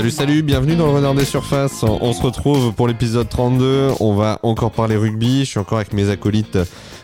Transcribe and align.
Salut, 0.00 0.10
salut, 0.12 0.42
bienvenue 0.42 0.76
dans 0.76 0.86
le 0.86 0.92
Renard 0.92 1.14
des 1.14 1.26
Surfaces. 1.26 1.82
On 1.82 2.14
se 2.14 2.22
retrouve 2.22 2.72
pour 2.72 2.88
l'épisode 2.88 3.28
32. 3.28 3.90
On 4.00 4.14
va 4.14 4.38
encore 4.42 4.70
parler 4.70 4.96
rugby. 4.96 5.40
Je 5.40 5.50
suis 5.50 5.58
encore 5.58 5.76
avec 5.76 5.92
mes 5.92 6.08
acolytes 6.08 6.58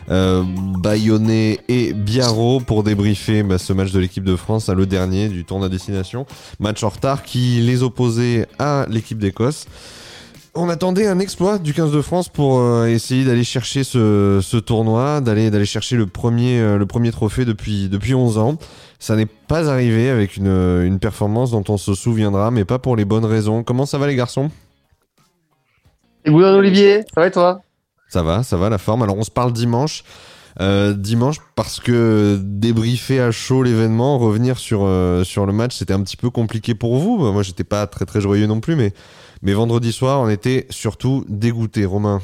euh, 0.09 0.43
Bayonnet 0.79 1.59
et 1.67 1.93
Biarro 1.93 2.59
pour 2.59 2.81
débriefer 2.81 3.43
bah, 3.43 3.59
ce 3.59 3.71
match 3.71 3.91
de 3.91 3.99
l'équipe 3.99 4.23
de 4.23 4.35
France, 4.35 4.69
hein, 4.69 4.73
le 4.73 4.87
dernier 4.87 5.27
du 5.27 5.45
tournoi 5.45 5.69
destination. 5.69 6.25
Match 6.59 6.83
en 6.83 6.89
retard 6.89 7.21
qui 7.21 7.61
les 7.61 7.83
opposait 7.83 8.47
à 8.57 8.87
l'équipe 8.89 9.19
d'Écosse. 9.19 9.67
On 10.59 10.69
attendait 10.69 11.05
un 11.05 11.19
exploit 11.19 11.59
du 11.59 11.71
15 11.71 11.91
de 11.91 12.01
France 12.01 12.29
pour 12.29 12.57
euh, 12.57 12.87
essayer 12.87 13.23
d'aller 13.23 13.43
chercher 13.43 13.83
ce, 13.83 14.57
tournoi, 14.57 15.21
d'aller 15.21 15.51
d'aller 15.51 15.67
chercher 15.67 15.95
le 15.97 16.07
premier 16.07 16.59
euh, 16.59 16.79
le 16.79 16.87
premier 16.87 17.11
trophée 17.11 17.45
depuis 17.45 17.89
depuis 17.89 18.15
11 18.15 18.39
ans. 18.39 18.57
Ça 18.97 19.15
n'est 19.15 19.27
pas 19.27 19.69
arrivé 19.69 20.09
avec 20.09 20.35
une, 20.35 20.47
une 20.47 20.97
performance 20.97 21.51
dont 21.51 21.63
on 21.69 21.77
se 21.77 21.93
souviendra, 21.93 22.49
mais 22.49 22.65
pas 22.65 22.79
pour 22.79 22.95
les 22.95 23.05
bonnes 23.05 23.25
raisons. 23.25 23.61
Comment 23.61 23.85
ça 23.85 23.99
va 23.99 24.07
les 24.07 24.15
garçons? 24.15 24.49
Et 26.25 26.31
vous 26.31 26.41
Olivier, 26.41 27.03
ça 27.13 27.21
va 27.21 27.27
et 27.27 27.31
toi? 27.31 27.61
Ça 28.09 28.23
va, 28.23 28.41
ça 28.41 28.57
va 28.57 28.69
la 28.69 28.79
forme. 28.79 29.03
Alors 29.03 29.15
on 29.15 29.23
se 29.23 29.29
parle 29.29 29.53
dimanche. 29.53 30.03
Euh, 30.59 30.93
dimanche 30.93 31.37
parce 31.55 31.79
que 31.79 32.39
débriefer 32.41 33.19
à 33.19 33.29
chaud 33.29 33.61
l'événement, 33.61 34.17
revenir 34.17 34.57
sur, 34.57 34.89
sur 35.23 35.45
le 35.45 35.53
match, 35.53 35.75
c'était 35.75 35.93
un 35.93 36.01
petit 36.01 36.17
peu 36.17 36.29
compliqué 36.29 36.73
pour 36.73 36.97
vous. 36.97 37.31
Moi, 37.31 37.43
j'étais 37.43 37.63
pas 37.63 37.85
très 37.85 38.05
très 38.05 38.21
joyeux 38.21 38.47
non 38.47 38.59
plus, 38.59 38.75
mais 38.75 38.91
mais 39.41 39.53
vendredi 39.53 39.91
soir, 39.91 40.19
on 40.21 40.29
était 40.29 40.65
surtout 40.69 41.25
dégoûté. 41.27 41.85
Romain, 41.85 42.21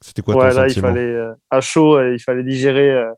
c'était 0.00 0.22
quoi 0.22 0.34
ton 0.34 0.40
là, 0.40 0.68
il 0.68 0.80
fallait 0.80 1.00
euh, 1.00 1.32
à 1.50 1.60
chaud, 1.60 1.96
euh, 1.96 2.14
il 2.14 2.20
fallait 2.20 2.44
digérer 2.44 2.90
euh, 2.90 3.12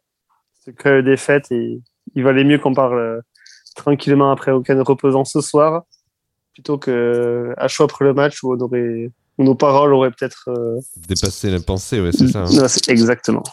ce 0.64 0.70
que 0.70 1.00
défaite 1.00 1.50
et 1.50 1.80
il 2.14 2.24
valait 2.24 2.44
mieux 2.44 2.58
qu'on 2.58 2.74
parle 2.74 3.22
tranquillement 3.76 4.30
après 4.30 4.52
aucun 4.52 4.80
reposant 4.82 5.24
ce 5.24 5.40
soir 5.40 5.82
plutôt 6.52 6.78
que 6.78 7.54
à 7.56 7.68
chaud 7.68 7.84
après 7.84 8.04
le 8.04 8.14
match 8.14 8.42
où 8.42 8.52
on 8.52 8.58
aurait 8.58 9.10
nos 9.38 9.54
paroles 9.54 9.92
auraient 9.94 10.10
peut-être 10.10 10.48
dépassé 11.08 11.50
la 11.50 11.60
pensée, 11.60 12.00
ouais, 12.00 12.10
c'est 12.12 12.28
ça. 12.28 12.44
Hein. 12.44 12.66
exactement. 12.88 13.44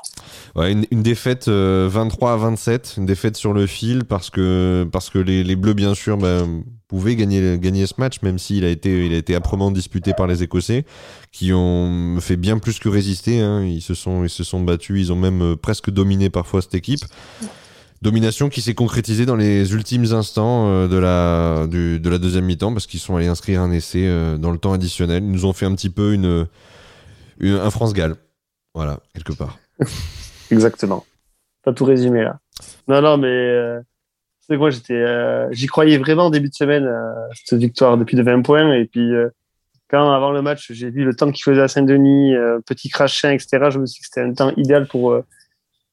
Ouais, 0.56 0.72
une, 0.72 1.04
défaite 1.04 1.48
23 1.48 2.34
à 2.34 2.38
27, 2.38 2.96
une 2.98 3.06
défaite 3.06 3.38
sur 3.38 3.54
le 3.54 3.68
fil 3.68 4.06
parce 4.06 4.30
que 4.30 4.88
parce 4.92 5.10
que 5.10 5.20
les, 5.20 5.44
les 5.44 5.56
Bleus 5.56 5.74
bien 5.74 5.94
sûr 5.94 6.18
ben, 6.18 6.64
pouvait 6.88 7.16
gagner, 7.16 7.58
gagner 7.58 7.88
ce 7.88 7.96
match, 7.98 8.22
même 8.22 8.38
s'il 8.38 8.64
a 8.64 8.70
été, 8.70 9.06
il 9.06 9.14
a 9.14 9.18
été 9.18 9.36
âprement 9.36 9.72
disputé 9.72 10.14
par 10.14 10.28
les 10.28 10.44
Écossais, 10.44 10.86
qui 11.32 11.52
ont 11.54 12.18
fait 12.20 12.38
bien 12.38 12.60
plus 12.60 12.80
que 12.80 12.90
résister. 12.90 13.42
Hein. 13.42 13.64
Ils, 13.64 13.82
se 13.82 13.94
sont, 13.94 14.24
ils 14.24 14.30
se 14.30 14.44
sont 14.44 14.62
battus, 14.62 15.00
ils 15.00 15.14
ont 15.14 15.16
même 15.16 15.42
euh, 15.42 15.56
presque 15.56 15.90
dominé 15.90 16.30
parfois 16.30 16.62
cette 16.62 16.76
équipe. 16.76 17.04
Domination 18.02 18.50
qui 18.50 18.62
s'est 18.62 18.74
concrétisée 18.74 19.26
dans 19.26 19.36
les 19.36 19.74
ultimes 19.74 20.06
instants 20.14 20.70
euh, 20.70 20.88
de, 20.88 20.98
la, 20.98 21.66
de 21.68 22.10
la 22.10 22.18
deuxième 22.18 22.46
mi-temps, 22.46 22.74
parce 22.74 22.88
qu'ils 22.88 23.00
sont 23.00 23.16
allés 23.16 23.28
inscrire 23.28 23.62
un 23.62 23.72
essai 23.72 24.06
euh, 24.06 24.38
dans 24.38 24.52
le 24.52 24.58
temps 24.58 24.74
additionnel. 24.74 25.24
Ils 25.24 25.32
nous 25.32 25.46
ont 25.46 25.54
fait 25.54 25.66
un 25.66 25.74
petit 25.74 25.90
peu 25.90 26.14
une, 26.14 26.48
un 27.42 27.70
France-Galles. 27.70 28.16
Voilà, 28.74 29.00
quelque 29.14 29.34
part. 29.34 29.58
Exactement. 30.52 31.06
Pas 31.64 31.74
tout 31.74 31.86
résumé 31.86 32.24
là. 32.24 32.40
Non, 32.88 33.02
non, 33.02 33.18
mais 33.18 33.82
c'est 34.48 34.58
moi 34.58 34.70
j'étais, 34.70 34.94
euh, 34.94 35.48
j'y 35.52 35.68
croyais 35.68 35.98
vraiment 35.98 36.26
en 36.26 36.30
début 36.30 36.50
de 36.50 36.54
semaine 36.54 36.86
euh, 36.86 37.14
cette 37.46 37.60
victoire 37.60 37.98
depuis 37.98 38.16
de 38.16 38.22
20 38.22 38.42
points 38.44 38.74
et 38.74 38.86
puis 38.86 39.14
euh, 39.14 39.30
quand 39.90 40.12
avant 40.12 40.32
le 40.32 40.42
match 40.42 40.72
j'ai 40.72 40.90
vu 40.90 41.04
le 41.04 41.16
temps 41.16 41.32
qu'il 41.32 41.44
faisait 41.44 41.62
à 41.62 41.68
Saint-Denis, 41.68 42.34
petit 42.66 42.90
crachin, 42.90 43.32
etc. 43.32 43.70
Je 43.70 43.80
me 43.80 43.86
suis 43.86 44.00
dit 44.00 44.02
que 44.02 44.08
c'était 44.08 44.22
un 44.22 44.34
temps 44.34 44.52
idéal 44.58 44.88
pour 44.88 45.16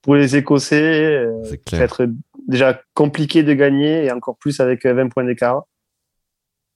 pour 0.03 0.15
les 0.15 0.37
Écossais. 0.37 1.27
ça 1.69 1.79
va 1.79 1.85
être 1.85 2.07
déjà 2.49 2.81
compliqué 2.95 3.43
de 3.43 3.55
gagner 3.55 4.05
et 4.05 4.13
encore 4.13 4.37
plus 4.37 4.61
avec 4.61 4.85
20 4.85 5.09
points 5.09 5.25
d'écart. 5.25 5.63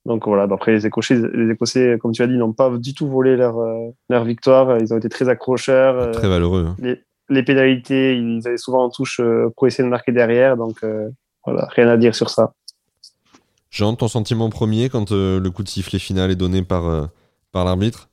Donc 0.05 0.27
voilà, 0.27 0.45
après 0.45 0.73
les 0.73 0.87
Écossais, 0.87 1.21
les 1.35 1.53
Écossais, 1.53 1.99
comme 2.01 2.13
tu 2.13 2.23
as 2.23 2.29
dit, 2.29 2.37
n'ont 2.37 2.53
pas 2.53 2.71
du 2.71 2.95
tout 2.95 3.09
volé 3.09 3.37
leur, 3.37 3.57
leur 4.09 4.25
victoire. 4.25 4.79
Ils 4.79 4.95
ont 4.95 4.99
été 4.99 5.09
très 5.09 5.29
accrocheurs. 5.29 6.13
Très 6.13 6.29
valeureux. 6.29 6.67
Hein. 6.69 6.77
Les, 6.79 7.03
les, 7.29 7.43
pénalités, 7.43 8.17
ils 8.17 8.47
avaient 8.47 8.57
souvent 8.57 8.85
en 8.85 8.91
touche 8.91 9.21
pour 9.57 9.67
essayer 9.67 9.83
de 9.83 9.89
marquer 9.91 10.13
derrière. 10.13 10.57
Donc 10.57 10.85
voilà, 11.45 11.67
rien 11.71 11.89
à 11.89 11.97
dire 11.97 12.15
sur 12.15 12.31
ça. 12.31 12.53
Jean, 13.71 13.95
ton 13.95 14.09
sentiment 14.09 14.49
premier 14.49 14.89
quand 14.89 15.13
euh, 15.13 15.39
le 15.39 15.51
coup 15.51 15.63
de 15.63 15.69
sifflet 15.69 15.99
final 15.99 16.31
est 16.31 16.37
donné 16.37 16.63
par, 16.63 16.87
euh, 16.87 17.07
par 17.53 17.65
l'arbitre? 17.65 18.09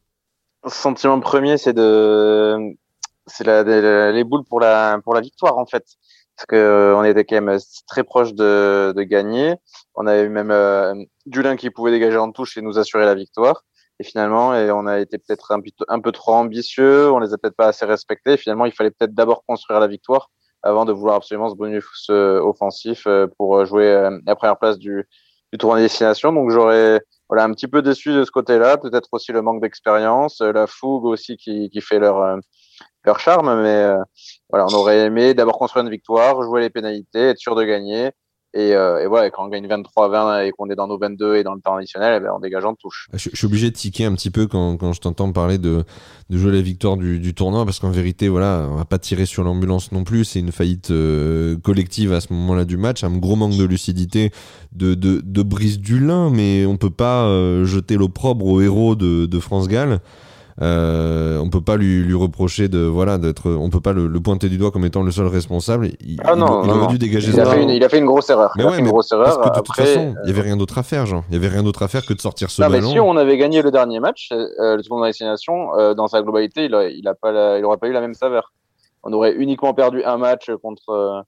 Sentiment 0.67 1.19
premier, 1.21 1.57
c'est 1.57 1.73
de 1.73 2.75
c'est 3.27 3.45
les 3.45 4.23
boules 4.23 4.43
pour 4.43 4.59
la 4.59 4.99
pour 5.03 5.13
la 5.13 5.21
victoire 5.21 5.57
en 5.57 5.65
fait, 5.65 5.85
parce 6.35 6.45
que 6.47 6.55
euh, 6.55 6.95
on 6.95 7.03
était 7.03 7.25
quand 7.25 7.41
même 7.41 7.59
très 7.87 8.03
proche 8.03 8.33
de, 8.33 8.93
de 8.95 9.03
gagner. 9.03 9.55
On 9.95 10.07
avait 10.07 10.29
même 10.29 10.51
euh, 10.51 10.93
Dulin 11.25 11.55
qui 11.55 11.69
pouvait 11.69 11.91
dégager 11.91 12.17
en 12.17 12.31
touche 12.31 12.57
et 12.57 12.61
nous 12.61 12.79
assurer 12.79 13.05
la 13.05 13.15
victoire. 13.15 13.63
Et 13.99 14.03
finalement, 14.03 14.55
et 14.55 14.71
on 14.71 14.87
a 14.87 14.99
été 14.99 15.17
peut-être 15.19 15.51
un, 15.51 15.59
un, 15.87 15.99
peu 15.99 16.11
trop 16.11 16.33
ambitieux, 16.33 17.11
on 17.11 17.19
les 17.19 17.33
a 17.33 17.37
peut-être 17.37 17.55
pas 17.55 17.67
assez 17.67 17.85
respectés. 17.85 18.37
finalement, 18.37 18.65
il 18.65 18.71
fallait 18.71 18.89
peut-être 18.89 19.13
d'abord 19.13 19.45
construire 19.45 19.79
la 19.79 19.87
victoire 19.87 20.31
avant 20.63 20.85
de 20.85 20.91
vouloir 20.91 21.17
absolument 21.17 21.49
ce 21.49 21.55
bonus 21.55 22.09
offensif 22.09 23.03
euh, 23.05 23.27
pour 23.37 23.57
euh, 23.57 23.65
jouer 23.65 24.09
la 24.25 24.35
première 24.35 24.57
place 24.57 24.79
du, 24.79 25.07
du 25.51 25.57
tournoi 25.59 25.79
destination. 25.79 26.33
Donc 26.33 26.49
j'aurais 26.49 27.01
voilà 27.29 27.43
un 27.43 27.51
petit 27.53 27.67
peu 27.67 27.81
déçu 27.81 28.13
de 28.13 28.23
ce 28.23 28.31
côté-là, 28.31 28.77
peut-être 28.77 29.09
aussi 29.11 29.31
le 29.31 29.41
manque 29.41 29.61
d'expérience, 29.61 30.41
la 30.41 30.67
fougue 30.67 31.05
aussi 31.05 31.37
qui, 31.37 31.69
qui 31.69 31.81
fait 31.81 31.99
leur 31.99 32.39
leur 33.05 33.19
charme, 33.19 33.61
mais 33.61 33.95
voilà, 34.49 34.65
on 34.65 34.73
aurait 34.73 34.99
aimé 34.99 35.33
d'abord 35.33 35.57
construire 35.57 35.85
une 35.85 35.91
victoire, 35.91 36.41
jouer 36.43 36.61
les 36.61 36.69
pénalités, 36.69 37.29
être 37.29 37.37
sûr 37.37 37.55
de 37.55 37.63
gagner, 37.63 38.11
et, 38.55 38.75
euh, 38.75 39.01
et, 39.01 39.07
voilà, 39.07 39.31
quand 39.31 39.45
on 39.45 39.47
gagne 39.47 39.65
23-20 39.65 40.45
et 40.45 40.51
qu'on 40.51 40.69
est 40.69 40.75
dans 40.75 40.87
nos 40.87 40.99
22 40.99 41.37
et 41.37 41.43
dans 41.43 41.55
le 41.55 41.61
temps 41.61 41.75
additionnel, 41.75 42.21
eh 42.21 42.23
ben 42.23 42.31
en 42.31 42.75
touche. 42.75 43.07
Je, 43.11 43.29
je, 43.31 43.35
suis 43.35 43.47
obligé 43.47 43.71
de 43.71 43.75
tiquer 43.75 44.05
un 44.05 44.13
petit 44.13 44.29
peu 44.29 44.45
quand, 44.45 44.77
quand 44.77 44.93
je 44.93 45.01
t'entends 45.01 45.31
parler 45.31 45.57
de, 45.57 45.83
de 46.29 46.37
jouer 46.37 46.51
la 46.51 46.61
victoire 46.61 46.97
du, 46.97 47.19
du 47.19 47.33
tournoi, 47.33 47.65
parce 47.65 47.79
qu'en 47.79 47.89
vérité, 47.89 48.27
voilà, 48.27 48.67
on 48.69 48.75
va 48.75 48.85
pas 48.85 48.99
tirer 48.99 49.25
sur 49.25 49.43
l'ambulance 49.43 49.91
non 49.91 50.03
plus. 50.03 50.23
C'est 50.23 50.39
une 50.39 50.51
faillite 50.51 50.91
euh, 50.91 51.57
collective 51.63 52.13
à 52.13 52.21
ce 52.21 52.31
moment-là 52.31 52.63
du 52.63 52.77
match, 52.77 53.03
un 53.03 53.17
gros 53.17 53.35
manque 53.35 53.57
de 53.57 53.63
lucidité 53.63 54.31
de, 54.71 54.93
de, 54.93 55.21
de 55.23 55.41
Brice 55.41 55.79
Dulin, 55.79 56.29
mais 56.29 56.67
on 56.67 56.77
peut 56.77 56.91
pas 56.91 57.25
euh, 57.25 57.65
jeter 57.65 57.97
l'opprobre 57.97 58.45
au 58.45 58.61
héros 58.61 58.93
de, 58.93 59.25
de 59.25 59.39
France 59.39 59.67
Gall. 59.67 59.99
Euh, 60.63 61.39
on 61.39 61.49
peut 61.49 61.61
pas 61.61 61.75
lui, 61.75 62.03
lui 62.03 62.13
reprocher 62.13 62.69
de 62.69 62.79
voilà 62.79 63.17
d'être, 63.17 63.51
on 63.51 63.69
peut 63.69 63.81
pas 63.81 63.91
le, 63.91 64.09
pointer 64.21 64.47
du 64.47 64.57
doigt 64.57 64.71
comme 64.71 64.85
étant 64.85 65.03
le 65.03 65.11
seul 65.11 65.27
responsable. 65.27 65.89
Il, 65.99 66.21
ah 66.23 66.35
non, 66.35 66.63
il, 66.63 66.69
aurait 66.69 66.87
dû 66.87 66.97
dégager. 66.97 67.31
Il 67.31 67.39
a, 67.39 67.45
fait 67.45 67.61
une, 67.61 67.69
il 67.69 67.83
a 67.83 67.89
fait 67.89 67.99
une 67.99 68.05
grosse 68.05 68.29
erreur. 68.29 68.53
Mais 68.55 68.63
ouais, 68.63 68.79
une 68.79 68.87
grosse 68.87 69.11
erreur. 69.11 69.41
Parce 69.41 69.49
que 69.49 69.59
de 69.59 69.65
toute 69.65 69.75
façon, 69.75 70.15
il 70.23 70.29
y 70.29 70.31
avait 70.31 70.41
rien 70.41 70.55
d'autre 70.55 70.77
à 70.77 70.83
faire, 70.83 71.05
genre. 71.05 71.23
Il 71.29 71.33
y 71.33 71.37
avait 71.37 71.49
rien 71.49 71.63
d'autre 71.63 71.83
à 71.83 71.89
faire 71.89 72.05
que 72.05 72.13
de 72.13 72.21
sortir 72.21 72.49
ce 72.49 72.61
non, 72.61 72.69
ballon. 72.69 72.87
Mais 72.87 72.93
si 72.93 72.99
on 72.99 73.17
avait 73.17 73.37
gagné 73.37 73.61
le 73.61 73.71
dernier 73.71 73.99
match, 73.99 74.29
euh, 74.31 74.77
le 74.77 74.83
tournoi 74.83 75.07
destination, 75.07 75.77
euh, 75.77 75.93
dans 75.93 76.07
sa 76.07 76.21
globalité, 76.21 76.65
il, 76.65 76.75
a, 76.75 76.87
il 76.87 77.05
a 77.07 77.13
pas, 77.13 77.57
il 77.59 77.65
aurait 77.65 77.77
pas 77.77 77.87
eu 77.87 77.93
la 77.93 78.01
même 78.01 78.13
saveur. 78.13 78.53
On 79.03 79.11
aurait 79.11 79.33
uniquement 79.33 79.73
perdu 79.73 80.01
un 80.03 80.17
match 80.17 80.49
contre 80.61 80.89
euh, 80.89 81.21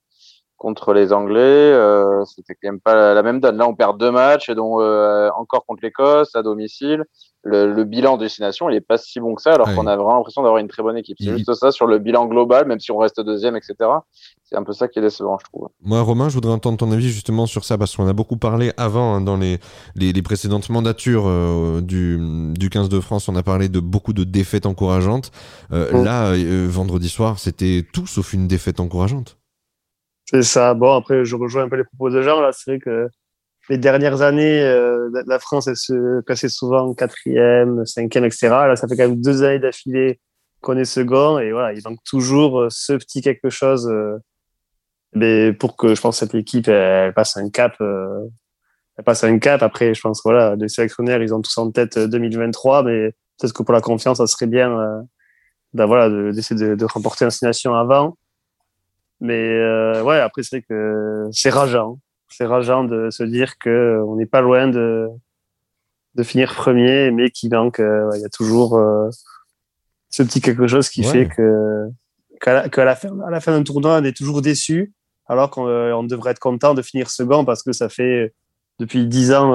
contre 0.56 0.92
les 0.92 1.12
Anglais, 1.12 1.40
euh, 1.40 2.24
c'était 2.24 2.54
quand 2.54 2.70
même 2.70 2.80
pas 2.80 3.14
la 3.14 3.22
même 3.22 3.40
donne. 3.40 3.56
Là, 3.56 3.68
on 3.68 3.74
perd 3.74 3.98
deux 3.98 4.10
matchs, 4.10 4.50
dont 4.50 4.80
euh, 4.80 5.28
encore 5.36 5.64
contre 5.66 5.80
l'Écosse 5.82 6.34
à 6.34 6.42
domicile 6.42 7.04
le, 7.46 7.84
bilan 7.84 8.16
de 8.16 8.24
destination, 8.24 8.68
il 8.68 8.76
est 8.76 8.80
pas 8.80 8.98
si 8.98 9.20
bon 9.20 9.34
que 9.34 9.42
ça, 9.42 9.54
alors 9.54 9.72
qu'on 9.74 9.86
a 9.86 9.96
vraiment 9.96 10.16
l'impression 10.16 10.42
d'avoir 10.42 10.58
une 10.58 10.68
très 10.68 10.82
bonne 10.82 10.96
équipe. 10.96 11.16
C'est 11.20 11.36
juste 11.36 11.52
ça 11.54 11.70
sur 11.70 11.86
le 11.86 11.98
bilan 11.98 12.26
global, 12.26 12.66
même 12.66 12.80
si 12.80 12.90
on 12.90 12.98
reste 12.98 13.20
deuxième, 13.20 13.56
etc. 13.56 13.74
C'est 14.42 14.56
un 14.56 14.64
peu 14.64 14.72
ça 14.72 14.88
qui 14.88 14.98
est 14.98 15.02
décevant, 15.02 15.38
je 15.38 15.44
trouve. 15.50 15.68
Moi, 15.80 16.00
Romain, 16.00 16.28
je 16.28 16.34
voudrais 16.34 16.52
entendre 16.52 16.78
ton 16.78 16.90
avis 16.90 17.08
justement 17.08 17.46
sur 17.46 17.64
ça, 17.64 17.78
parce 17.78 17.96
qu'on 17.96 18.08
a 18.08 18.12
beaucoup 18.12 18.36
parlé 18.36 18.72
avant, 18.76 19.14
hein, 19.14 19.20
dans 19.20 19.36
les, 19.36 19.58
les, 19.94 20.22
précédentes 20.22 20.68
mandatures 20.70 21.24
euh, 21.26 21.80
du, 21.80 22.18
du 22.54 22.68
15 22.68 22.88
de 22.88 23.00
France, 23.00 23.28
on 23.28 23.36
a 23.36 23.42
parlé 23.42 23.68
de 23.68 23.80
beaucoup 23.80 24.12
de 24.12 24.24
défaites 24.24 24.66
encourageantes. 24.66 25.30
Euh, 25.72 25.92
mm. 25.92 26.04
Là, 26.04 26.26
euh, 26.32 26.66
vendredi 26.68 27.08
soir, 27.08 27.38
c'était 27.38 27.84
tout 27.92 28.06
sauf 28.06 28.32
une 28.32 28.48
défaite 28.48 28.80
encourageante. 28.80 29.38
C'est 30.30 30.42
ça. 30.42 30.74
Bon, 30.74 30.94
après, 30.94 31.24
je 31.24 31.36
rejoins 31.36 31.64
un 31.64 31.68
peu 31.68 31.76
les 31.76 31.84
propos 31.84 32.10
de 32.10 32.22
Jean. 32.22 32.40
Là, 32.40 32.50
c'est 32.52 32.72
vrai 32.72 32.80
que 32.80 33.08
les 33.68 33.78
dernières 33.78 34.22
années, 34.22 34.62
euh, 34.62 35.08
la 35.26 35.38
France, 35.38 35.66
elle 35.68 35.76
se 35.76 36.20
classait 36.22 36.48
souvent 36.48 36.94
quatrième, 36.94 37.84
cinquième, 37.86 38.24
etc. 38.24 38.48
Là, 38.48 38.76
ça 38.76 38.88
fait 38.88 38.96
quand 38.96 39.08
même 39.08 39.20
deux 39.20 39.42
années 39.42 39.58
d'affilée 39.58 40.20
qu'on 40.60 40.76
est 40.76 40.84
second. 40.84 41.38
Et 41.38 41.52
voilà, 41.52 41.72
il 41.72 41.82
manque 41.84 42.02
toujours 42.04 42.60
euh, 42.60 42.68
ce 42.70 42.92
petit 42.94 43.22
quelque 43.22 43.50
chose 43.50 43.88
euh, 43.88 44.18
mais 45.14 45.52
pour 45.52 45.76
que 45.76 45.94
je 45.94 46.00
pense 46.00 46.18
cette 46.18 46.34
équipe, 46.34 46.68
elle, 46.68 47.14
passe 47.14 47.36
un 47.38 47.48
cap. 47.48 47.74
elle 47.80 49.04
passe 49.04 49.24
un 49.24 49.38
cap. 49.38 49.62
Après, 49.62 49.94
je 49.94 50.00
pense 50.00 50.20
voilà, 50.22 50.56
les 50.56 50.68
sélectionnaires, 50.68 51.22
ils 51.22 51.32
ont 51.32 51.40
tous 51.40 51.56
en 51.58 51.70
tête 51.70 51.98
2023, 51.98 52.82
mais 52.82 53.12
peut-être 53.38 53.54
que 53.54 53.62
pour 53.62 53.72
la 53.72 53.80
confiance, 53.80 54.18
ça 54.18 54.26
serait 54.26 54.46
bien 54.46 54.78
euh, 54.78 55.86
voilà, 55.86 56.10
d'essayer 56.32 56.60
de, 56.60 56.74
de, 56.74 56.84
remporter 56.84 57.24
l'instination 57.24 57.74
avant. 57.74 58.16
Mais 59.20 60.00
ouais, 60.02 60.20
après, 60.20 60.42
c'est 60.42 60.62
que 60.62 61.28
c'est 61.32 61.50
rageant 61.50 61.98
c'est 62.28 62.46
rageant 62.46 62.84
de 62.84 63.10
se 63.10 63.22
dire 63.22 63.58
que 63.58 63.70
euh, 63.70 64.04
on 64.04 64.16
n'est 64.16 64.26
pas 64.26 64.40
loin 64.40 64.68
de 64.68 65.08
de 66.14 66.22
finir 66.22 66.54
premier, 66.54 67.10
mais 67.10 67.30
qu'il 67.30 67.50
manque. 67.50 67.78
Euh, 67.80 68.10
il 68.14 68.22
y 68.22 68.24
a 68.24 68.28
toujours 68.30 68.78
euh, 68.78 69.10
ce 70.08 70.22
petit 70.22 70.40
quelque 70.40 70.66
chose 70.66 70.88
qui 70.88 71.02
fait 71.02 71.28
que 71.28 71.88
qu'à 72.40 72.52
la, 72.52 72.84
la, 72.84 72.96
fin, 72.96 73.20
à 73.20 73.30
la 73.30 73.40
fin 73.40 73.52
d'un 73.52 73.62
tournoi, 73.62 73.98
on 74.00 74.04
est 74.04 74.16
toujours 74.16 74.40
déçu, 74.40 74.92
alors 75.26 75.50
qu'on 75.50 76.04
devrait 76.04 76.30
être 76.30 76.38
content 76.38 76.74
de 76.74 76.82
finir 76.82 77.10
second 77.10 77.44
parce 77.44 77.62
que 77.62 77.72
ça 77.72 77.88
fait 77.88 78.34
depuis 78.78 79.06
dix 79.06 79.32
ans 79.32 79.52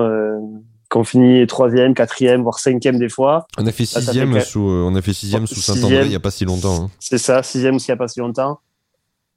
qu'on 0.92 1.04
finit 1.06 1.48
troisième, 1.48 1.94
quatrième, 1.94 2.44
voire 2.44 2.60
cinquième 2.60 3.00
des 3.00 3.10
fois. 3.10 3.48
On 3.58 3.66
a 3.66 3.72
fait 3.72 3.86
sixième 3.86 4.34
fait 4.34 4.42
sous, 4.42 4.70
euh, 4.70 4.84
on 4.86 4.94
a 4.94 5.02
fait 5.02 5.14
sixième 5.14 5.48
sous 5.48 5.56
Sixième. 5.56 5.78
Saint-André 5.78 6.04
il 6.04 6.10
n'y 6.10 6.16
a 6.16 6.20
pas 6.20 6.32
si 6.32 6.44
longtemps. 6.46 6.84
hein. 6.84 6.92
C'est 7.00 7.18
ça, 7.18 7.42
sixième 7.42 7.80
s'il 7.80 7.92
n'y 7.92 7.96
a 7.96 7.98
pas 7.98 8.10
si 8.10 8.20
longtemps. 8.20 8.60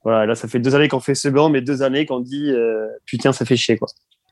Voilà, 0.05 0.27
là, 0.27 0.35
ça 0.35 0.47
fait 0.47 0.59
deux 0.59 0.75
années 0.75 0.87
qu'on 0.87 0.99
fait 0.99 1.15
second, 1.15 1.49
mais 1.49 1.61
deux 1.61 1.81
années 1.81 2.05
qu'on 2.05 2.19
dit 2.19 2.51
euh, 2.51 2.85
putain, 3.05 3.33
ça 3.33 3.43
fait 3.43 3.57
chier, 3.57 3.77
quoi. 3.77 3.87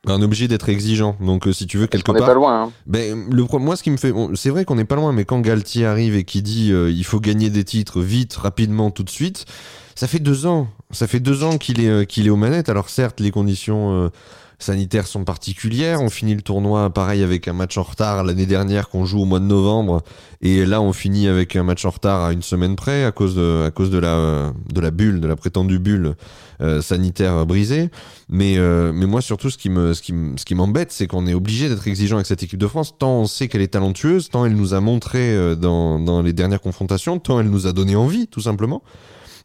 Bah, 0.06 0.14
on 0.16 0.20
est 0.20 0.24
obligé 0.24 0.48
d'être 0.48 0.68
exigeant. 0.68 1.16
Donc, 1.20 1.46
euh, 1.48 1.52
si 1.52 1.66
tu 1.66 1.78
veux, 1.78 1.88
quelque 1.88 2.10
On 2.10 2.12
n'est 2.12 2.20
part. 2.20 2.28
pas 2.28 2.34
loin. 2.34 2.62
Hein. 2.64 2.72
Ben, 2.86 3.28
le 3.30 3.44
moi, 3.58 3.74
ce 3.74 3.82
qui 3.82 3.90
me 3.90 3.96
fait, 3.96 4.12
bon, 4.12 4.34
c'est 4.36 4.50
vrai 4.50 4.64
qu'on 4.64 4.76
n'est 4.76 4.84
pas 4.84 4.96
loin, 4.96 5.12
mais 5.12 5.24
quand 5.24 5.40
Galtier 5.40 5.84
arrive 5.84 6.14
et 6.14 6.24
qui 6.24 6.42
dit 6.42 6.72
euh, 6.72 6.90
il 6.90 7.04
faut 7.04 7.20
gagner 7.20 7.50
des 7.50 7.64
titres 7.64 8.00
vite, 8.00 8.34
rapidement, 8.34 8.90
tout 8.90 9.02
de 9.02 9.10
suite, 9.10 9.46
ça 9.94 10.06
fait 10.06 10.18
deux 10.18 10.46
ans. 10.46 10.68
Ça 10.90 11.06
fait 11.06 11.20
deux 11.20 11.42
ans 11.44 11.58
qu'il 11.58 11.80
est, 11.80 11.88
euh, 11.88 12.04
qu'il 12.04 12.26
est 12.26 12.30
aux 12.30 12.36
manettes. 12.36 12.68
Alors 12.68 12.88
certes, 12.88 13.20
les 13.20 13.30
conditions 13.30 13.92
euh, 13.92 14.08
sanitaires 14.58 15.06
sont 15.06 15.24
particulières. 15.24 16.00
On 16.00 16.10
finit 16.10 16.34
le 16.34 16.42
tournoi 16.42 16.90
pareil 16.90 17.22
avec 17.22 17.48
un 17.48 17.52
match 17.52 17.76
en 17.76 17.82
retard 17.82 18.24
l'année 18.24 18.46
dernière 18.46 18.88
qu'on 18.88 19.04
joue 19.04 19.20
au 19.20 19.24
mois 19.24 19.40
de 19.40 19.44
novembre, 19.44 20.02
et 20.40 20.64
là 20.64 20.80
on 20.80 20.92
finit 20.92 21.28
avec 21.28 21.56
un 21.56 21.64
match 21.64 21.84
en 21.84 21.90
retard 21.90 22.24
à 22.24 22.32
une 22.32 22.42
semaine 22.42 22.76
près 22.76 23.04
à 23.04 23.12
cause 23.12 23.34
de, 23.34 23.64
à 23.66 23.70
cause 23.70 23.90
de 23.90 23.98
la, 23.98 24.52
de 24.72 24.80
la 24.80 24.90
bulle, 24.90 25.20
de 25.20 25.26
la 25.26 25.36
prétendue 25.36 25.78
bulle 25.78 26.14
euh, 26.60 26.80
sanitaire 26.80 27.44
brisée. 27.46 27.90
Mais, 28.28 28.56
euh, 28.58 28.92
mais 28.94 29.06
moi, 29.06 29.20
surtout, 29.20 29.50
ce 29.50 29.58
qui 29.58 29.70
me, 29.70 29.92
ce 29.92 30.00
qui, 30.00 30.14
ce 30.36 30.44
qui 30.44 30.54
m'embête, 30.54 30.92
c'est 30.92 31.06
qu'on 31.06 31.26
est 31.26 31.34
obligé 31.34 31.68
d'être 31.68 31.86
exigeant 31.86 32.16
avec 32.16 32.26
cette 32.26 32.42
équipe 32.42 32.60
de 32.60 32.68
France. 32.68 32.94
Tant 32.98 33.22
on 33.22 33.26
sait 33.26 33.48
qu'elle 33.48 33.62
est 33.62 33.74
talentueuse, 33.74 34.30
tant 34.30 34.46
elle 34.46 34.54
nous 34.54 34.72
a 34.72 34.80
montré 34.80 35.56
dans, 35.56 35.98
dans 35.98 36.22
les 36.22 36.32
dernières 36.32 36.60
confrontations, 36.60 37.18
tant 37.18 37.40
elle 37.40 37.50
nous 37.50 37.66
a 37.66 37.72
donné 37.72 37.96
envie, 37.96 38.28
tout 38.28 38.40
simplement. 38.40 38.82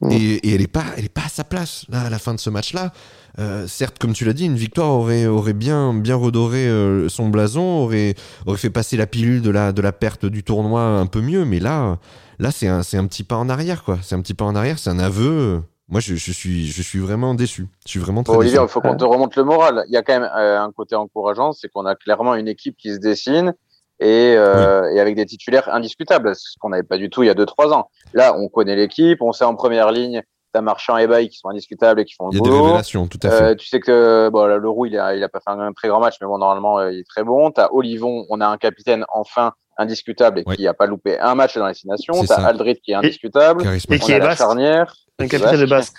Mm. 0.02 0.12
Et, 0.12 0.16
et 0.16 0.56
elle 0.56 0.62
est 0.62 0.68
pas, 0.68 0.86
elle 0.98 1.06
est 1.06 1.14
pas 1.14 1.26
à 1.26 1.30
sa 1.30 1.44
place 1.44 1.86
là 1.90 2.02
à 2.02 2.10
la 2.10 2.20
fin 2.20 2.34
de 2.34 2.40
ce 2.40 2.50
match-là. 2.50 2.92
Euh, 3.38 3.68
certes, 3.68 3.98
comme 4.00 4.14
tu 4.14 4.26
l'as 4.26 4.34
dit, 4.34 4.46
une 4.46 4.56
victoire 4.56 4.90
aurait, 4.90 5.26
aurait 5.26 5.54
bien, 5.54 5.94
bien 5.94 6.16
redoré 6.16 6.68
euh, 6.68 7.08
son 7.10 7.30
blason, 7.30 7.62
aurait, 7.62 8.16
aurait 8.46 8.58
fait 8.58 8.70
passer 8.70 8.98
la 8.98 9.08
pilule 9.08 9.42
de 9.42 9.50
la, 9.50 9.72
de 9.72 9.82
la 9.82 9.92
perte 9.92 10.26
du 10.26 10.44
tournoi 10.44 10.82
un 10.82 11.06
peu 11.06 11.22
mieux. 11.22 11.46
Mais 11.46 11.60
là, 11.60 12.00
là, 12.40 12.52
c'est 12.52 12.68
un, 12.68 12.84
c'est 12.84 12.98
un 12.98 13.06
petit 13.08 13.24
pas 13.24 13.38
en 13.38 13.48
arrière, 13.48 13.84
quoi. 13.84 14.00
C'est 14.02 14.16
un 14.16 14.22
petit 14.22 14.34
pas 14.34 14.46
en 14.46 14.56
arrière, 14.56 14.80
c'est 14.80 14.90
un 14.90 15.00
aveu. 15.00 15.62
Moi, 15.88 16.02
je, 16.02 16.16
je 16.16 16.32
suis, 16.32 16.68
je 16.68 16.82
suis 16.82 17.00
vraiment 17.00 17.34
déçu. 17.34 17.68
Je 17.86 17.92
suis 17.92 18.00
vraiment 18.00 18.24
très 18.24 18.34
Bon, 18.34 18.40
Olivier, 18.40 18.60
il 18.62 18.68
faut 18.68 18.82
qu'on 18.82 18.96
te 18.96 19.06
remonte 19.06 19.36
le 19.36 19.44
moral. 19.44 19.86
Il 19.88 19.94
y 19.94 19.98
a 19.98 20.04
quand 20.04 20.20
même 20.20 20.30
euh, 20.38 20.62
un 20.62 20.72
côté 20.72 20.96
encourageant, 20.96 21.52
c'est 21.52 21.70
qu'on 21.70 21.86
a 21.86 21.96
clairement 21.96 22.36
une 22.36 22.48
équipe 22.48 22.76
qui 22.78 22.94
se 22.94 23.00
dessine 23.00 23.54
et, 24.00 24.36
euh, 24.38 24.92
et 24.94 25.00
avec 25.00 25.16
des 25.16 25.26
titulaires 25.26 25.68
indiscutables, 25.74 26.36
ce 26.36 26.58
qu'on 26.60 26.70
n'avait 26.70 26.84
pas 26.84 26.98
du 26.98 27.10
tout 27.10 27.24
il 27.24 27.28
y 27.28 27.30
a 27.30 27.34
deux 27.34 27.46
trois 27.46 27.74
ans. 27.74 27.90
Là, 28.14 28.36
on 28.38 28.48
connaît 28.48 28.76
l'équipe, 28.76 29.22
on 29.22 29.32
sait 29.34 29.44
en 29.46 29.56
première 29.56 29.92
ligne, 29.92 30.22
t'as 30.54 30.62
Marchand 30.62 30.98
et 30.98 31.06
Baye 31.08 31.30
qui 31.30 31.38
sont 31.38 31.50
indiscutables 31.50 32.00
et 32.02 32.06
qui 32.06 32.16
font 32.16 32.30
Il 32.32 32.38
y 32.38 32.40
le 32.40 32.42
a 32.42 32.44
des 32.44 32.50
boulot. 32.50 32.64
révélations, 32.66 33.08
tout 33.08 33.20
à 33.24 33.30
fait. 33.30 33.44
Euh, 33.44 33.56
tu 33.56 33.68
sais 33.68 33.80
que 33.80 34.30
bon, 34.30 34.46
là, 34.46 34.58
le 34.58 34.70
roux, 34.70 34.86
il 34.88 34.98
a, 34.98 35.16
il 35.16 35.24
a 35.24 35.30
pas 35.30 35.40
fait 35.40 35.52
un 35.52 35.72
très 35.74 35.88
grand 35.90 36.00
match, 36.00 36.16
mais 36.22 36.28
bon, 36.28 36.38
normalement, 36.38 36.80
euh, 36.80 36.92
il 36.92 37.00
est 37.00 37.08
très 37.08 37.24
bon. 37.24 37.52
T'as 37.52 37.68
Olivon, 37.72 38.26
on 38.30 38.42
a 38.42 38.48
un 38.48 38.58
capitaine 38.58 39.06
enfin 39.14 39.52
indiscutable 39.78 40.40
et 40.40 40.44
Ouais. 40.46 40.56
qui 40.56 40.68
a 40.68 40.74
pas 40.74 40.88
loupé 40.88 41.20
un 41.20 41.36
match 41.36 41.58
dans 41.58 41.68
les 41.68 41.74
six 41.74 41.88
nations. 41.88 42.14
T'as. 42.28 42.44
Aldrit 42.44 42.80
qui 42.82 42.92
est 42.92 42.96
indiscutable. 42.96 43.62
Et 43.90 44.00
qui 44.00 44.12
on 44.12 44.14
a 44.14 44.18
est 44.18 44.20
la 44.20 44.26
basque. 44.28 44.38
charnière. 44.40 44.94
Un 45.20 45.28
capitaine 45.28 45.60
de 45.62 45.66
basque. 45.66 45.96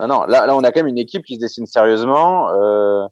Non, 0.00 0.06
non, 0.06 0.24
là, 0.24 0.46
là, 0.46 0.54
on 0.56 0.62
a 0.64 0.70
quand 0.72 0.80
même 0.80 0.88
une 0.88 0.98
équipe 0.98 1.24
qui 1.24 1.36
se 1.36 1.40
dessine 1.40 1.66
sérieusement. 1.66 2.50
Euh, 2.50 3.06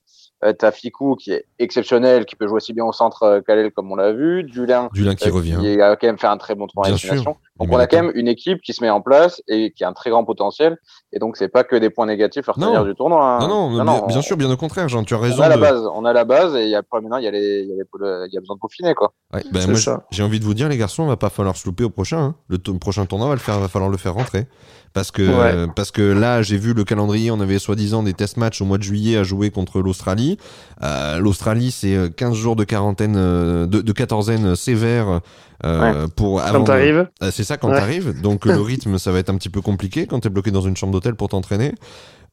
t'as 0.58 0.72
Ficou 0.72 1.16
qui 1.16 1.32
est 1.32 1.46
exceptionnel, 1.58 2.25
qui 2.25 2.37
peut 2.37 2.46
jouer 2.46 2.56
aussi 2.56 2.72
bien 2.72 2.84
au 2.84 2.92
centre 2.92 3.22
euh, 3.25 3.40
qu'à 3.40 3.54
l'aile 3.54 3.70
comme 3.72 3.90
on 3.92 3.96
l'a 3.96 4.12
vu. 4.12 4.44
Dulin 4.44 4.88
Dulin 4.92 5.14
qui 5.14 5.28
euh, 5.28 5.32
revient. 5.32 5.58
qui 5.60 5.81
a 5.81 5.96
quand 5.96 6.06
même 6.06 6.19
fait 6.19 6.26
un 6.26 6.38
très 6.38 6.54
bon 6.54 6.66
tournoi 6.66 6.87
Bien 6.88 6.94
en 6.94 7.22
sûr. 7.22 7.37
Donc 7.60 7.68
on 7.72 7.78
a 7.78 7.86
quand 7.86 8.02
même 8.02 8.12
une 8.14 8.26
équipe 8.28 8.60
qui 8.62 8.72
se 8.72 8.82
met 8.82 8.90
en 8.90 9.00
place 9.00 9.42
et 9.46 9.72
qui 9.72 9.84
a 9.84 9.88
un 9.88 9.92
très 9.92 10.10
grand 10.10 10.24
potentiel. 10.24 10.78
Et 11.12 11.18
donc 11.18 11.36
c'est 11.36 11.48
pas 11.48 11.62
que 11.62 11.76
des 11.76 11.90
points 11.90 12.06
négatifs 12.06 12.48
à 12.48 12.52
retenir 12.52 12.72
Non. 12.80 12.84
du 12.84 12.94
tournoi. 12.94 13.22
hein. 13.22 13.38
Non, 13.46 13.70
non, 13.70 13.84
bien, 13.84 14.06
bien 14.06 14.22
sûr, 14.22 14.36
bien 14.36 14.50
au 14.50 14.56
contraire, 14.56 14.88
Jean, 14.88 15.04
tu 15.04 15.14
as 15.14 15.18
On 15.18 15.20
raison. 15.20 15.42
a 15.42 15.48
la 15.48 15.56
de- 15.56 15.60
base, 15.60 15.82
on 15.94 16.04
a 16.04 16.12
la 16.12 16.24
base 16.24 16.54
et 16.56 16.64
il 16.64 16.70
y 16.70 16.74
a 16.74 16.82
maintenant 16.92 17.18
il 17.18 17.24
y 17.24 17.28
a 17.28 17.30
les, 17.30 17.60
il 17.62 17.68
y 17.68 17.72
a, 17.72 17.76
les- 17.76 18.26
il 18.28 18.32
y 18.32 18.36
a 18.36 18.40
besoin 18.40 18.56
de 18.56 18.60
peaufiner 18.60 18.94
quoi. 18.94 19.12
Ouais, 19.34 19.42
ben 19.52 19.60
C'est 19.60 19.68
moi, 19.68 19.78
ça. 19.78 20.04
j'ai 20.10 20.22
envie 20.22 20.40
de 20.40 20.44
vous 20.44 20.54
dire, 20.54 20.68
les 20.68 20.76
garçons, 20.78 21.06
va 21.06 21.16
pas 21.16 21.30
falloir 21.30 21.56
se 21.56 21.66
louper 21.66 21.84
au 21.84 21.90
prochain. 21.90 22.18
hein. 22.18 22.34
Le, 22.48 22.58
prochain 22.78 23.04
tournoi, 23.06 23.28
va, 23.28 23.34
le 23.34 23.40
faire, 23.40 23.58
va 23.60 23.68
falloir 23.68 23.90
le 23.90 23.96
faire 23.98 24.14
rentrer. 24.14 24.46
Parce 24.92 25.12
que, 25.12 25.22
Ouais. 25.22 25.54
euh, 25.54 25.66
parce 25.68 25.92
que 25.92 26.02
là, 26.02 26.42
j'ai 26.42 26.56
vu 26.56 26.74
le 26.74 26.82
calendrier, 26.82 27.30
on 27.30 27.38
avait 27.40 27.60
soi-disant 27.60 28.02
des 28.02 28.12
test 28.12 28.36
matchs 28.38 28.60
au 28.60 28.64
mois 28.64 28.76
de 28.78 28.82
juillet 28.82 29.18
à 29.18 29.22
jouer 29.22 29.50
contre 29.50 29.80
l'Australie. 29.80 30.36
Euh, 30.82 31.18
L'Australie, 31.20 31.70
c'est 31.70 31.94
euh, 31.94 32.08
15 32.08 32.34
jours 32.34 32.56
de 32.56 32.64
quarantaine, 32.64 33.14
euh, 33.16 33.66
de, 33.66 33.82
de 33.82 33.92
quatorzaine 33.92 34.56
sévère 34.56 35.20
euh, 35.64 36.08
pour 36.08 36.40
avant 36.40 36.58
Quand 36.60 36.64
t'arrives, 36.64 37.08
Euh, 37.22 37.30
C'est 37.32 37.44
ça 37.44 37.56
quand 37.56 37.68
Ouais. 37.68 37.76
t'arrives. 37.76 38.20
Donc 38.20 38.44
le 38.46 38.60
rythme, 38.60 38.98
ça 38.98 39.12
va 39.12 39.18
être 39.18 39.30
un 39.30 39.36
petit 39.36 39.50
peu 39.50 39.60
compliqué 39.60 40.06
quand 40.06 40.20
t'es 40.20 40.30
bloqué 40.30 40.50
dans 40.50 40.62
une 40.62 40.76
chambre 40.76 40.92
d'hôtel 40.92 41.14
pour 41.14 41.28
t'entraîner. 41.28 41.74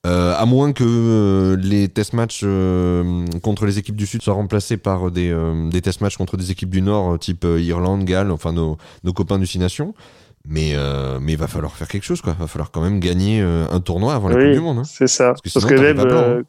Euh, 0.05 0.33
à 0.37 0.45
moins 0.45 0.73
que 0.73 0.83
euh, 0.85 1.57
les 1.59 1.87
test 1.89 2.13
matchs 2.13 2.41
euh, 2.43 3.25
contre 3.41 3.65
les 3.65 3.79
équipes 3.79 3.95
du 3.95 4.05
Sud 4.05 4.21
soient 4.21 4.35
remplacés 4.35 4.77
par 4.77 5.09
des, 5.11 5.35
des 5.71 5.81
test 5.81 6.01
matchs 6.01 6.17
contre 6.17 6.37
des 6.37 6.51
équipes 6.51 6.69
du 6.69 6.81
Nord, 6.81 7.17
type 7.19 7.45
Irlande, 7.59 8.05
Galles, 8.05 8.31
enfin 8.31 8.53
nos, 8.53 8.77
nos 9.03 9.13
copains 9.13 9.39
du 9.39 9.47
Six 9.47 9.59
Nations. 9.59 9.93
Mais 10.47 10.75
mais 11.19 11.33
il 11.33 11.37
va 11.37 11.47
falloir 11.47 11.75
faire 11.75 11.87
quelque 11.89 12.05
chose, 12.05 12.21
quoi. 12.21 12.33
Il 12.37 12.41
va 12.41 12.47
falloir 12.47 12.71
quand 12.71 12.81
même 12.81 12.99
gagner 13.01 13.41
un 13.41 13.79
tournoi 13.81 14.13
avant 14.13 14.29
la 14.29 14.35
Coupe 14.35 14.53
du 14.53 14.59
Monde. 14.61 14.77
hein. 14.77 14.83
c'est 14.85 15.07
ça. 15.07 15.33
que 15.33 15.49
Parce 15.51 15.65
sinon, 15.65 15.67
que 15.67 15.75
t'en 15.75 15.81
fais 15.81 15.93
même 15.93 16.43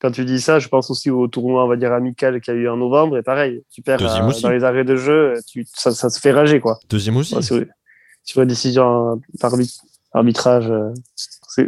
quand 0.00 0.10
tu 0.10 0.24
dis 0.24 0.40
ça, 0.40 0.58
je 0.58 0.68
pense 0.68 0.90
aussi 0.90 1.10
au 1.10 1.26
tournoi, 1.28 1.64
on 1.64 1.68
va 1.68 1.76
dire 1.76 1.92
amical 1.92 2.40
qu'il 2.40 2.54
y 2.54 2.56
a 2.56 2.60
eu 2.60 2.68
en 2.68 2.76
novembre. 2.76 3.16
Et 3.18 3.22
pareil, 3.22 3.62
tu 3.70 3.82
perds 3.82 4.00
euh, 4.20 4.26
dans 4.42 4.50
les 4.50 4.64
arrêts 4.64 4.84
de 4.84 4.96
jeu, 4.96 5.34
tu, 5.46 5.66
ça, 5.72 5.90
ça 5.92 6.10
se 6.10 6.20
fait 6.20 6.32
rager 6.32 6.60
quoi. 6.60 6.78
Deuxième 6.88 7.16
aussi. 7.16 7.34
Ouais, 7.34 7.42
sur, 7.42 7.62
sur 8.22 8.40
les 8.40 8.46
décisions 8.46 9.20
d'arbit- 9.40 9.78
arbitrage. 10.12 10.70
euh, 10.70 10.92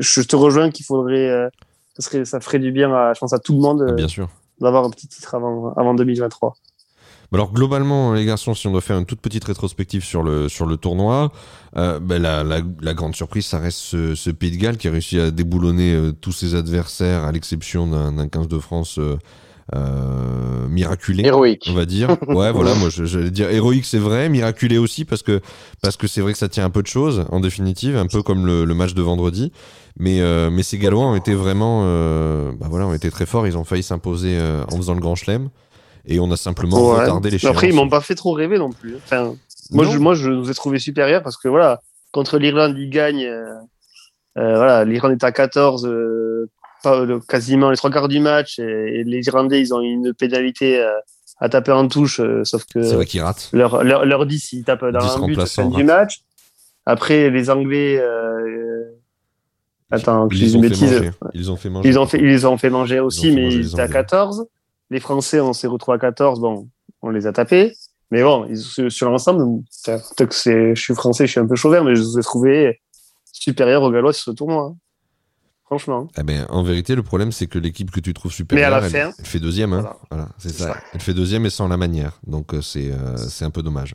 je 0.01 0.21
te 0.23 0.37
rejoins 0.37 0.71
qu'il 0.71 0.85
faudrait, 0.85 1.29
euh, 1.31 1.49
ça, 1.99 2.03
serait, 2.11 2.25
ça 2.25 2.41
ferait 2.41 2.59
du 2.59 2.71
bien, 2.73 2.93
à, 2.95 3.15
je 3.15 3.21
pense 3.21 3.33
à 3.33 3.39
tout 3.39 3.55
le 3.55 3.61
monde, 3.61 3.83
Ah, 3.87 3.91
euh, 3.93 3.95
bien 3.95 4.09
sûr. 4.09 4.29
d'avoir 4.61 4.85
un 4.85 4.91
petit 4.91 5.09
titre 5.09 5.35
avant, 5.35 5.73
avant 5.75 5.95
2023. 5.95 6.55
Bah 7.31 7.37
Alors 7.39 7.53
globalement, 7.53 8.15
les 8.15 8.25
garçons, 8.25 8.55
si 8.55 8.67
on 8.67 8.73
doit 8.73 8.81
faire 8.81 8.99
une 8.99 9.05
toute 9.05 9.21
petite 9.21 9.45
rétrospective 9.45 10.03
sur 10.03 10.23
le 10.23 10.49
sur 10.49 10.65
le 10.67 10.77
tournoi, 10.77 11.31
euh, 11.77 12.01
ben, 12.01 12.23
la, 12.23 12.43
la, 12.43 12.61
la 12.81 12.95
grande 12.95 13.15
surprise, 13.15 13.45
ça 13.47 13.59
reste 13.59 13.79
ce, 13.79 14.15
ce 14.15 14.31
Pays 14.31 14.51
de 14.51 14.57
Galles 14.57 14.79
qui 14.79 14.89
a 14.89 14.91
réussi 14.91 15.21
à 15.21 15.31
déboulonner 15.31 15.93
euh, 15.93 16.13
tous 16.13 16.33
ses 16.33 16.55
adversaires, 16.55 17.25
à 17.25 17.33
l'exception 17.33 17.87
d'un 17.87 18.13
d'un 18.13 18.29
15 18.29 18.49
de 18.49 18.59
France 18.59 18.99
euh, 19.75 20.67
miraculé. 20.69 21.27
Héroïque. 21.27 21.67
On 21.71 21.75
va 21.75 21.85
dire. 21.85 22.17
Ouais, 22.29 22.51
voilà, 22.53 22.75
moi 22.75 22.89
j'allais 22.89 23.31
dire 23.31 23.51
héroïque, 23.51 23.85
c'est 23.85 23.99
vrai, 23.99 24.31
miraculé 24.31 24.79
aussi 24.79 25.05
parce 25.05 25.23
que 25.23 25.43
parce 25.83 25.99
que 25.99 26.07
c'est 26.07 26.23
vrai 26.23 26.33
que 26.33 26.39
ça 26.39 26.49
tient 26.49 26.65
un 26.65 26.71
peu 26.71 26.81
de 26.83 26.87
choses 26.87 27.27
en 27.31 27.41
définitive, 27.41 27.97
un 27.97 28.07
peu 28.07 28.23
comme 28.23 28.47
le, 28.47 28.65
le 28.65 28.75
match 28.75 28.95
de 28.95 29.03
vendredi. 29.03 29.53
Mais 29.99 30.23
euh, 30.23 30.49
mais 30.51 30.63
ces 30.63 30.79
Gallois 30.79 31.05
ont 31.05 31.17
été 31.17 31.35
vraiment, 31.35 31.83
euh, 31.85 32.53
bah 32.59 32.69
voilà, 32.71 32.87
ont 32.87 32.95
été 32.95 33.11
très 33.11 33.27
forts. 33.27 33.47
Ils 33.47 33.59
ont 33.59 33.65
failli 33.65 33.83
s'imposer 33.83 34.39
en 34.71 34.77
faisant 34.77 34.95
le 34.95 35.01
Grand 35.01 35.17
Chelem 35.17 35.51
et 36.09 36.19
on 36.21 36.31
a 36.33 36.37
simplement 36.37 36.91
Ouais. 36.93 37.01
retardé 37.03 37.31
les 37.31 37.39
Mais 37.43 37.49
Après, 37.51 37.69
ils 37.69 37.75
m'ont 37.75 37.89
pas 37.89 38.01
fait 38.01 38.15
trop 38.17 38.33
rêver 38.33 38.59
non 38.59 38.71
plus. 38.71 38.97
Enfin, 38.97 39.35
moi, 39.71 39.85
Non. 39.85 39.91
je, 39.93 39.99
moi, 39.99 40.15
je 40.15 40.31
nous 40.31 40.51
ai 40.51 40.55
trouvé 40.55 40.79
supérieurs 40.79 41.23
parce 41.23 41.37
que 41.37 41.47
voilà, 41.49 41.81
contre 42.13 42.39
l'Irlande, 42.39 42.77
ils 42.79 42.91
gagnent. 42.91 43.25
euh, 43.27 43.53
euh, 44.39 44.57
voilà, 44.57 44.85
l'Irlande 44.85 45.13
est 45.13 45.25
à 45.25 45.33
14, 45.33 45.87
euh, 45.87 46.49
pas, 46.83 47.05
quasiment 47.29 47.71
les 47.71 47.77
trois 47.77 47.91
quarts 47.91 48.09
du 48.09 48.21
match, 48.21 48.59
et, 48.59 48.63
et 49.01 49.05
les 49.05 49.27
Irlandais, 49.27 49.61
ils 49.61 49.75
ont 49.75 49.81
une 49.81 50.15
pénalité 50.15 50.85
à 51.41 51.49
taper 51.49 51.73
en 51.73 51.87
touche, 51.89 52.21
sauf 52.45 52.65
que 52.73 52.83
C'est 52.83 52.95
vrai 52.95 53.07
qu'ils 53.07 53.21
ratent. 53.21 53.49
leur, 53.53 53.85
leur, 53.85 54.05
leur 54.05 54.27
10, 54.27 54.53
ils 54.55 54.65
tapent 54.65 54.85
dans 54.87 54.99
10 55.01 55.07
un 55.23 55.27
but 55.27 55.37
à 55.37 55.41
la 55.41 55.47
fin 55.47 55.67
du 55.67 55.85
match. 55.85 56.21
Après, 56.87 57.31
les 57.31 57.51
Anglais, 57.51 58.01
attends, 59.91 60.29
Ils 60.31 60.39
dise 60.39 60.57
ont 60.57 60.61
bêtise. 60.61 61.11
Ils 61.35 61.51
ont 61.51 61.57
fait 61.57 61.71
manger. 61.71 61.89
Ils 61.89 61.99
ont 61.99 62.07
fait, 62.07 62.19
ils 62.21 62.47
ont 62.47 62.59
fait 62.59 62.71
manger 62.71 63.01
aussi, 63.01 63.31
mais 63.33 63.53
ils 63.53 63.69
étaient 63.73 63.81
à 63.81 63.85
Anglais. 63.85 63.95
14. 63.95 64.47
Les 64.91 65.01
Français, 65.01 65.41
on 65.41 65.53
s'est 65.53 65.67
retrouvés 65.67 65.97
à 65.97 65.99
14. 65.99 66.41
Bon, 66.41 66.69
on 67.03 67.11
les 67.11 67.27
a 67.27 67.33
tapés. 67.33 67.75
Mais 68.11 68.23
bon, 68.23 68.47
ils- 68.49 68.91
sur 68.91 69.11
l'ensemble, 69.11 69.63
peut-être 69.85 70.25
que 70.27 70.35
c'est, 70.35 70.75
je 70.75 70.81
suis 70.83 70.95
français, 70.95 71.27
je 71.27 71.33
suis 71.33 71.41
un 71.41 71.47
peu 71.47 71.57
chauvin, 71.57 71.83
mais 71.85 71.95
je 71.95 72.01
les 72.03 72.19
ai 72.19 72.23
trouvés 72.23 72.81
supérieurs 73.31 73.83
aux 73.83 73.91
Gallois 73.91 74.13
sur 74.15 74.25
ce 74.25 74.31
tournoi. 74.31 74.73
hein. 74.73 74.77
Franchement. 75.67 76.09
Eh 76.19 76.23
ben, 76.23 76.47
en 76.49 76.63
vérité, 76.63 76.95
le 76.95 77.03
problème, 77.03 77.31
c'est 77.31 77.47
que 77.47 77.59
l'équipe 77.59 77.91
que 77.91 78.01
tu 78.01 78.15
trouves 78.15 78.31
Mais 78.31 78.37
supérieure, 78.37 78.73
à 78.73 78.81
la 78.81 78.87
elle, 78.87 78.91
fin- 78.93 79.13
elle 79.19 79.27
fait 79.27 79.39
deuxième. 79.39 79.75
Hein. 79.75 79.81
Voilà. 79.83 79.97
Voilà, 80.11 80.29
c'est 80.39 80.49
ça. 80.49 80.69
ça. 80.73 80.77
Elle 80.95 81.01
fait 81.03 81.13
deuxième 81.13 81.45
et 81.45 81.51
sans 81.51 81.69
la 81.69 81.77
manière. 81.77 82.19
Donc, 82.27 82.55
euh, 82.55 82.63
c'est 82.63 82.91
euh, 82.91 83.17
c'est 83.19 83.45
un 83.45 83.51
peu 83.51 83.63
dommage. 83.63 83.95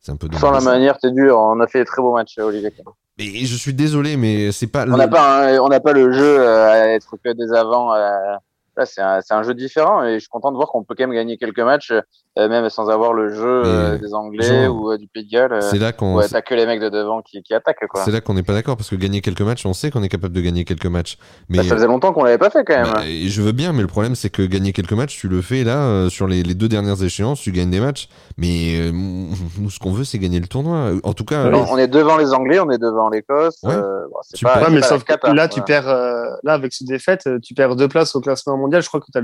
C'est 0.00 0.12
un 0.12 0.16
peu 0.16 0.26
dommage. 0.28 0.40
Sans 0.40 0.52
la 0.52 0.62
manière, 0.62 0.96
t'es 0.98 1.10
dur. 1.12 1.36
On 1.38 1.60
a 1.60 1.66
fait 1.66 1.80
des 1.80 1.84
très 1.84 2.00
beaux 2.00 2.14
matchs, 2.14 2.38
Olivier. 2.38 2.72
Et 3.18 3.44
je 3.44 3.56
suis 3.56 3.74
désolé, 3.74 4.16
mais 4.16 4.52
c'est 4.52 4.68
pas. 4.68 4.84
On 4.84 4.92
le- 4.92 4.96
n'a 4.96 5.08
pas, 5.08 5.48
un- 5.54 5.58
on 5.58 5.68
n'a 5.68 5.80
pas 5.80 5.92
le 5.92 6.10
jeu 6.14 6.38
euh, 6.40 6.66
à 6.70 6.88
être 6.88 7.14
que 7.22 7.30
des 7.34 7.52
avants. 7.52 7.92
euh, 7.92 8.36
Là, 8.76 8.86
c'est 8.86 9.00
un, 9.00 9.20
un 9.30 9.42
jeu 9.42 9.54
différent 9.54 10.04
et 10.04 10.14
je 10.14 10.18
suis 10.20 10.28
content 10.28 10.50
de 10.52 10.56
voir 10.56 10.68
qu'on 10.68 10.84
peut 10.84 10.94
quand 10.96 11.04
même 11.06 11.14
gagner 11.14 11.38
quelques 11.38 11.60
matchs, 11.60 11.92
euh, 11.92 12.02
même 12.36 12.68
sans 12.68 12.88
avoir 12.90 13.12
le 13.12 13.30
jeu 13.32 13.62
euh, 13.64 13.98
des 13.98 14.12
Anglais 14.14 14.64
genre, 14.66 14.76
ou 14.76 14.90
euh, 14.92 14.98
du 14.98 15.06
Pays 15.08 15.24
de 15.24 15.30
Galles. 15.30 15.52
euh, 15.54 15.60
C'est 15.62 15.78
là 15.78 15.92
qu'on. 15.92 16.14
Ouais, 16.16 16.28
t'as 16.28 16.42
que 16.42 16.54
les 16.54 16.66
mecs 16.66 16.80
de 16.80 16.88
devant 16.90 17.22
qui, 17.22 17.42
qui 17.42 17.54
attaquent, 17.54 17.86
quoi. 17.88 18.02
C'est 18.04 18.10
là 18.10 18.20
qu'on 18.20 18.34
n'est 18.34 18.42
pas 18.42 18.52
d'accord 18.52 18.76
parce 18.76 18.90
que 18.90 18.96
gagner 18.96 19.20
quelques 19.22 19.40
matchs, 19.40 19.64
on 19.64 19.72
sait 19.72 19.90
qu'on 19.90 20.02
est 20.02 20.08
capable 20.08 20.34
de 20.34 20.40
gagner 20.40 20.64
quelques 20.64 20.86
matchs. 20.86 21.16
Mais 21.48 21.58
Bah, 21.58 21.64
ça 21.64 21.74
faisait 21.76 21.86
longtemps 21.86 22.12
qu'on 22.12 22.24
l'avait 22.24 22.36
pas 22.38 22.50
fait, 22.50 22.64
quand 22.64 22.74
même. 22.76 22.92
Bah, 22.94 23.02
et 23.06 23.28
je 23.28 23.40
veux 23.42 23.52
bien, 23.52 23.72
mais 23.72 23.80
le 23.82 23.86
problème 23.88 24.14
c'est 24.14 24.30
que 24.30 24.42
gagner 24.42 24.72
quelques 24.72 24.92
matchs, 24.92 25.16
tu 25.18 25.28
le 25.28 25.40
fais 25.40 25.64
là 25.64 25.78
euh, 25.86 26.08
sur 26.10 26.26
les, 26.26 26.42
les 26.42 26.54
deux 26.54 26.68
dernières 26.68 27.02
échéances, 27.02 27.40
tu 27.40 27.52
gagnes 27.52 27.70
des 27.70 27.80
matchs. 27.80 28.08
Mais 28.36 28.78
euh, 28.80 28.90
nous, 29.58 29.70
ce 29.70 29.78
qu'on 29.78 29.92
veut, 29.92 30.04
c'est 30.04 30.18
gagner 30.18 30.40
le 30.40 30.46
tournoi. 30.46 30.90
En 31.04 31.12
tout 31.14 31.24
cas, 31.24 31.48
Non, 31.48 31.64
on 31.70 31.78
est 31.78 31.88
devant 31.88 32.16
les 32.18 32.32
Anglais, 32.34 32.60
on 32.60 32.70
est 32.70 32.78
devant 32.78 33.08
l'Écosse. 33.08 33.58
Ouais. 33.62 33.72
euh, 33.74 34.04
bon, 34.10 34.18
c'est 34.22 34.36
Super. 34.36 34.54
pas, 34.54 34.64
c'est 34.66 34.70
mais 34.72 34.80
pas 34.80 34.86
sauf 34.88 35.04
que 35.04 35.30
là, 35.32 35.48
tu 35.48 35.62
perds, 35.62 35.88
euh, 35.88 36.24
là, 36.42 36.52
avec 36.52 36.72
cette 36.74 36.86
défaite, 36.88 37.22
euh, 37.26 37.38
tu 37.42 37.54
perds 37.54 37.76
deux 37.76 37.88
places 37.88 38.14
au 38.14 38.20
classement 38.20 38.56
mondial. 38.58 38.82
Je 38.82 38.88
crois 38.88 39.00
que 39.00 39.06
tu 39.10 39.16
as 39.18 39.22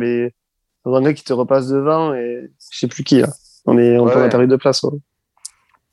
gars 0.86 1.12
qui 1.14 1.24
te 1.24 1.32
repasse 1.32 1.68
devant 1.68 2.14
et 2.14 2.50
je 2.72 2.78
sais 2.78 2.88
plus 2.88 3.04
qui 3.04 3.20
là. 3.20 3.28
On 3.66 3.78
est 3.78 3.98
on 3.98 4.04
Ouais, 4.06 4.28
peut 4.28 4.36
ouais. 4.38 4.46
de 4.46 4.56
place. 4.56 4.82
ouais. 4.82 4.98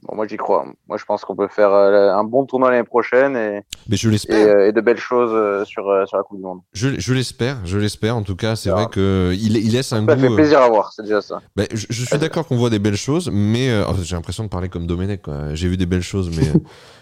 Bon, 0.03 0.15
moi, 0.15 0.25
j'y 0.27 0.37
crois. 0.37 0.65
Moi, 0.87 0.97
je 0.97 1.03
pense 1.03 1.25
qu'on 1.25 1.35
peut 1.35 1.49
faire 1.49 1.73
euh, 1.73 2.13
un 2.13 2.23
bon 2.23 2.45
tournoi 2.45 2.71
l'année 2.71 2.85
prochaine 2.85 3.35
et, 3.35 3.63
Mais 3.89 3.97
je 3.97 4.07
et, 4.07 4.11
l'espère. 4.13 4.47
euh, 4.47 4.67
et 4.67 4.71
de 4.71 4.79
belles 4.79 4.97
choses 4.97 5.31
euh, 5.33 5.65
sur, 5.65 5.89
euh, 5.89 6.05
sur 6.05 6.15
la 6.15 6.23
Coupe 6.23 6.37
du 6.37 6.43
Monde. 6.43 6.61
Je, 6.71 6.97
je 6.97 7.13
l'espère, 7.13 7.57
je 7.65 7.77
l'espère. 7.77 8.15
En 8.15 8.23
tout 8.23 8.37
cas, 8.37 8.55
c'est 8.55 8.69
Ça 8.69 8.75
vrai 8.75 8.85
que 8.89 9.33
il, 9.37 9.57
il 9.57 9.73
laisse 9.73 9.91
un 9.91 10.05
Ça 10.05 10.15
goût. 10.15 10.21
fait 10.21 10.31
euh, 10.31 10.35
plaisir 10.35 10.61
à 10.61 10.69
voir, 10.69 10.93
c'est 10.93 11.01
déjà 11.03 11.19
ça. 11.21 11.41
bah, 11.57 11.65
je, 11.73 11.85
je 11.89 12.05
suis 12.05 12.17
d'accord 12.17 12.47
qu'on 12.47 12.55
voit 12.55 12.69
des 12.69 12.79
belles 12.79 12.95
choses, 12.95 13.29
mais 13.31 13.69
euh, 13.69 13.83
oh, 13.89 13.93
j'ai 14.01 14.15
l'impression 14.15 14.45
de 14.45 14.49
parler 14.49 14.69
comme 14.69 14.87
Domenech. 14.87 15.23
J'ai 15.51 15.67
vu 15.67 15.75
des 15.75 15.85
belles 15.85 16.01
choses, 16.01 16.29
mais 16.33 16.47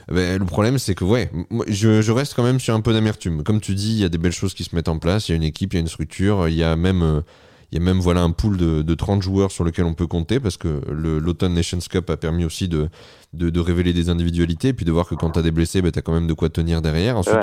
bah, 0.08 0.36
le 0.40 0.46
problème, 0.46 0.80
c'est 0.80 0.96
que 0.96 1.06
ouais, 1.06 1.30
moi, 1.52 1.66
je, 1.68 2.02
je 2.02 2.12
reste 2.12 2.34
quand 2.34 2.44
même 2.44 2.60
sur 2.60 2.74
un 2.74 2.82
peu 2.82 2.94
d'amertume. 2.94 3.44
Comme 3.44 3.62
tu 3.62 3.76
dis, 3.76 3.92
il 3.94 4.00
y 4.02 4.06
a 4.06 4.10
des 4.10 4.18
belles 4.18 4.32
choses 4.32 4.56
qui 4.56 4.64
se 4.64 4.76
mettent 4.76 4.90
en 4.90 4.98
place. 4.98 5.30
Il 5.30 5.34
y 5.34 5.36
a 5.36 5.38
une 5.38 5.44
équipe, 5.44 5.74
il 5.74 5.76
y 5.76 5.80
a 5.80 5.82
une 5.82 5.88
structure, 5.88 6.48
il 6.48 6.56
y 6.56 6.64
a 6.64 6.76
même, 6.76 7.04
euh, 7.04 7.22
il 7.72 7.78
y 7.78 7.82
a 7.82 7.84
même 7.84 8.00
voilà 8.00 8.22
un 8.22 8.32
pool 8.32 8.58
de, 8.58 8.82
de 8.82 8.94
30 8.96 9.22
joueurs 9.22 9.52
sur 9.52 9.64
lequel 9.64 9.86
on 9.86 9.94
peut 9.94 10.08
compter 10.08 10.40
parce 10.40 10.58
que 10.58 10.82
l'Autumn 10.90 11.54
Nations 11.54 11.80
Cup 11.90 12.10
a 12.10 12.18
permis 12.18 12.46
aussi 12.46 12.68
de, 12.68 12.90
de, 13.34 13.50
de 13.50 13.60
révéler 13.60 13.94
des 13.94 14.10
individualités 14.10 14.70
et 14.70 14.74
puis 14.74 14.86
de 14.86 14.92
voir 14.92 15.08
que 15.08 15.16
quand 15.16 15.32
t'as 15.32 15.42
des 15.42 15.52
blessés, 15.52 15.82
bah, 15.82 15.92
t'as 15.92 16.02
quand 16.02 16.14
même 16.14 16.28
de 16.28 16.34
quoi 16.34 16.50
tenir 16.50 16.82
derrière. 16.82 17.18
Ensuite, 17.18 17.36
Ouais. 17.36 17.42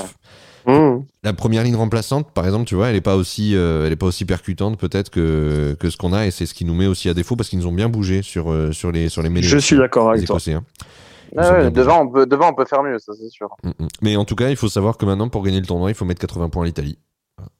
Mmh. 0.67 1.05
la 1.25 1.35
première 1.35 1.63
ligne 1.63 1.77
remplaçante, 1.77 2.33
par 2.33 2.47
exemple, 2.47 2.65
tu 2.65 2.75
vois, 2.75 2.89
elle 2.89 2.97
est 2.97 3.03
pas 3.03 3.17
aussi, 3.17 3.55
euh, 3.55 3.87
elle 3.87 3.93
est 3.93 3.97
pas 3.97 4.07
aussi 4.07 4.25
percutante 4.25 4.79
peut-être 4.79 5.11
que, 5.11 5.77
que 5.79 5.91
ce 5.91 5.99
qu'on 5.99 6.15
a, 6.15 6.25
et 6.27 6.31
c'est 6.31 6.47
ce 6.47 6.55
qui 6.55 6.65
nous 6.65 6.73
met 6.73 6.87
aussi 6.87 7.11
à 7.11 7.13
défaut 7.13 7.37
parce 7.37 7.51
qu'ils 7.51 7.59
nous 7.59 7.67
ont 7.67 7.73
bien 7.73 7.91
bougé 7.91 8.23
sur 8.23 8.51
euh, 8.51 8.73
sur 8.73 8.91
les 8.91 9.11
sur 9.11 9.21
les 9.23 9.29
mêlées. 9.29 9.47
Je 9.47 9.59
suis 9.59 9.77
d'accord 9.77 10.09
avec 10.09 10.25
toi. 10.25 10.37
Écossais, 10.37 10.55
hein. 10.55 10.65
Ah 11.37 11.53
ouais, 11.53 11.71
devant, 11.71 12.03
on 12.03 12.09
peut, 12.09 12.25
devant, 12.27 12.51
on 12.51 12.55
peut 12.55 12.65
faire 12.65 12.83
mieux, 12.83 12.99
ça, 12.99 13.13
c'est 13.13 13.29
sûr. 13.29 13.49
bougé. 13.63 13.75
Mm, 13.79 13.85
mm. 13.85 13.89
Mais 14.01 14.17
en 14.17 14.25
tout 14.25 14.37
cas, 14.37 14.49
il 14.49 14.57
faut 14.57 14.69
savoir 14.69 14.97
que 14.97 15.05
maintenant, 15.05 15.29
pour 15.29 15.43
gagner 15.43 15.61
le 15.61 15.67
tournoi, 15.67 15.91
il 15.91 15.95
faut 15.95 16.07
mettre 16.07 16.21
80 16.21 16.49
points 16.49 16.63
à 16.63 16.67
l'Italie. 16.67 16.99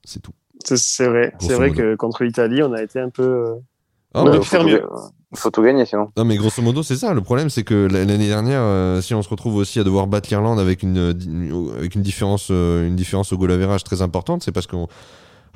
C'est 0.05 0.23
tout. 0.23 0.33
C'est- 0.65 1.07
vrai. 1.09 1.33
C'est 1.41 1.55
vrai 1.55 1.69
modo. 1.71 1.81
que 1.81 1.95
contre 1.97 2.25
l'Italie, 2.25 2.63
on 2.63 2.73
a 2.73 2.83
été 2.83 3.01
un 3.01 3.11
peu. 3.11 3.23
euh, 3.23 3.55
Ah, 4.17 4.23
Ouais, 4.23 4.31
mais- 4.31 4.37
faut 4.37 4.43
faire 4.45 4.61
tout, 4.61 4.69
mieux. 4.69 4.83
faut 5.35 5.51
tout 5.51 5.63
gagner, 5.63 5.85
sinon. 5.87 6.09
non, 6.17 6.25
mais 6.25 6.37
grosso 6.37 6.63
modo, 6.63 6.85
c'est 6.85 6.95
ça. 6.95 7.13
Le 7.15 7.21
problème, 7.21 7.51
c'est 7.51 7.65
que 7.65 7.89
l'année 7.91 8.29
dernière, 8.29 8.61
euh, 8.63 9.01
si 9.01 9.13
on 9.13 9.23
se 9.23 9.29
retrouve 9.29 9.57
aussi 9.57 9.81
à 9.81 9.85
devoir 9.85 10.07
battre 10.07 10.29
l'Irlande 10.31 10.61
avec 10.61 10.85
une, 10.85 10.97
euh, 10.99 11.77
avec 11.77 11.97
une 11.97 12.03
différence, 12.03 12.47
euh, 12.53 12.87
une 12.87 12.95
différence 12.95 13.33
au 13.33 13.39
goal 13.39 13.51
average 13.51 13.83
très 13.83 14.03
importante, 14.03 14.45
c'est 14.45 14.53
parce 14.53 14.69
qu'on 14.69 14.87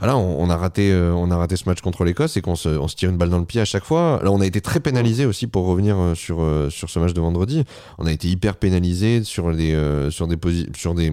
voilà, 0.00 0.17
on, 0.17 0.40
on 0.40 0.50
a 0.50 0.57
raté, 0.57 0.93
euh, 0.93 1.12
on 1.12 1.31
a 1.31 1.37
raté 1.37 1.55
ce 1.57 1.69
match 1.69 1.81
contre 1.83 2.02
l'Écosse 2.05 2.37
et 2.37 2.40
qu'on 2.40 2.55
se, 2.57 2.69
on 2.69 2.87
se 2.88 2.95
tire 2.97 3.11
une 3.11 3.17
balle 3.17 3.31
dans 3.31 3.38
le 3.38 3.45
pied 3.45 3.61
à 3.61 3.64
chaque 3.64 3.85
fois. 3.85 4.21
Là, 4.25 4.31
on 4.33 4.40
a 4.40 4.47
été 4.47 4.61
très 4.61 4.78
pénalisé 4.81 5.25
aussi 5.26 5.47
pour 5.49 5.67
revenir 5.67 5.97
sur 6.17 6.40
euh, 6.40 6.69
sur 6.71 6.88
ce 6.90 6.99
match 6.99 7.12
de 7.14 7.21
vendredi. 7.21 7.64
On 7.99 8.07
a 8.07 8.12
été 8.12 8.26
hyper 8.28 8.57
pénalisé 8.57 9.23
sur 9.25 9.52
des 9.55 9.73
euh, 9.75 10.11
sur 10.11 10.26
des 10.26 10.37
posi- 10.37 10.69
sur 10.76 10.95
des, 10.95 11.11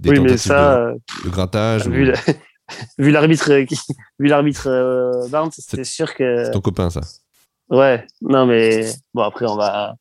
des 0.00 0.10
Oui, 0.10 0.20
mais 0.20 0.28
tentatives 0.36 0.38
ça, 0.38 0.86
de, 0.92 1.24
de 1.24 1.30
grattage. 1.30 1.88
vu 1.88 2.02
ou- 2.02 2.12
la- 2.12 2.14
vu 2.98 3.10
l'arbitre, 3.10 3.50
euh, 3.52 3.64
qui- 3.64 3.78
vu 4.18 4.26
l'arbitre 4.28 4.66
euh, 4.68 5.28
Barnes, 5.28 5.50
c'était 5.52 5.84
sûr 5.84 6.14
que. 6.14 6.44
C'est 6.44 6.50
ton 6.52 6.60
copain, 6.60 6.90
ça. 6.90 7.00
Ouais. 7.70 8.06
Non, 8.22 8.46
mais 8.46 8.90
bon 9.14 9.22
après, 9.22 9.46
on 9.46 9.56
va. 9.56 9.94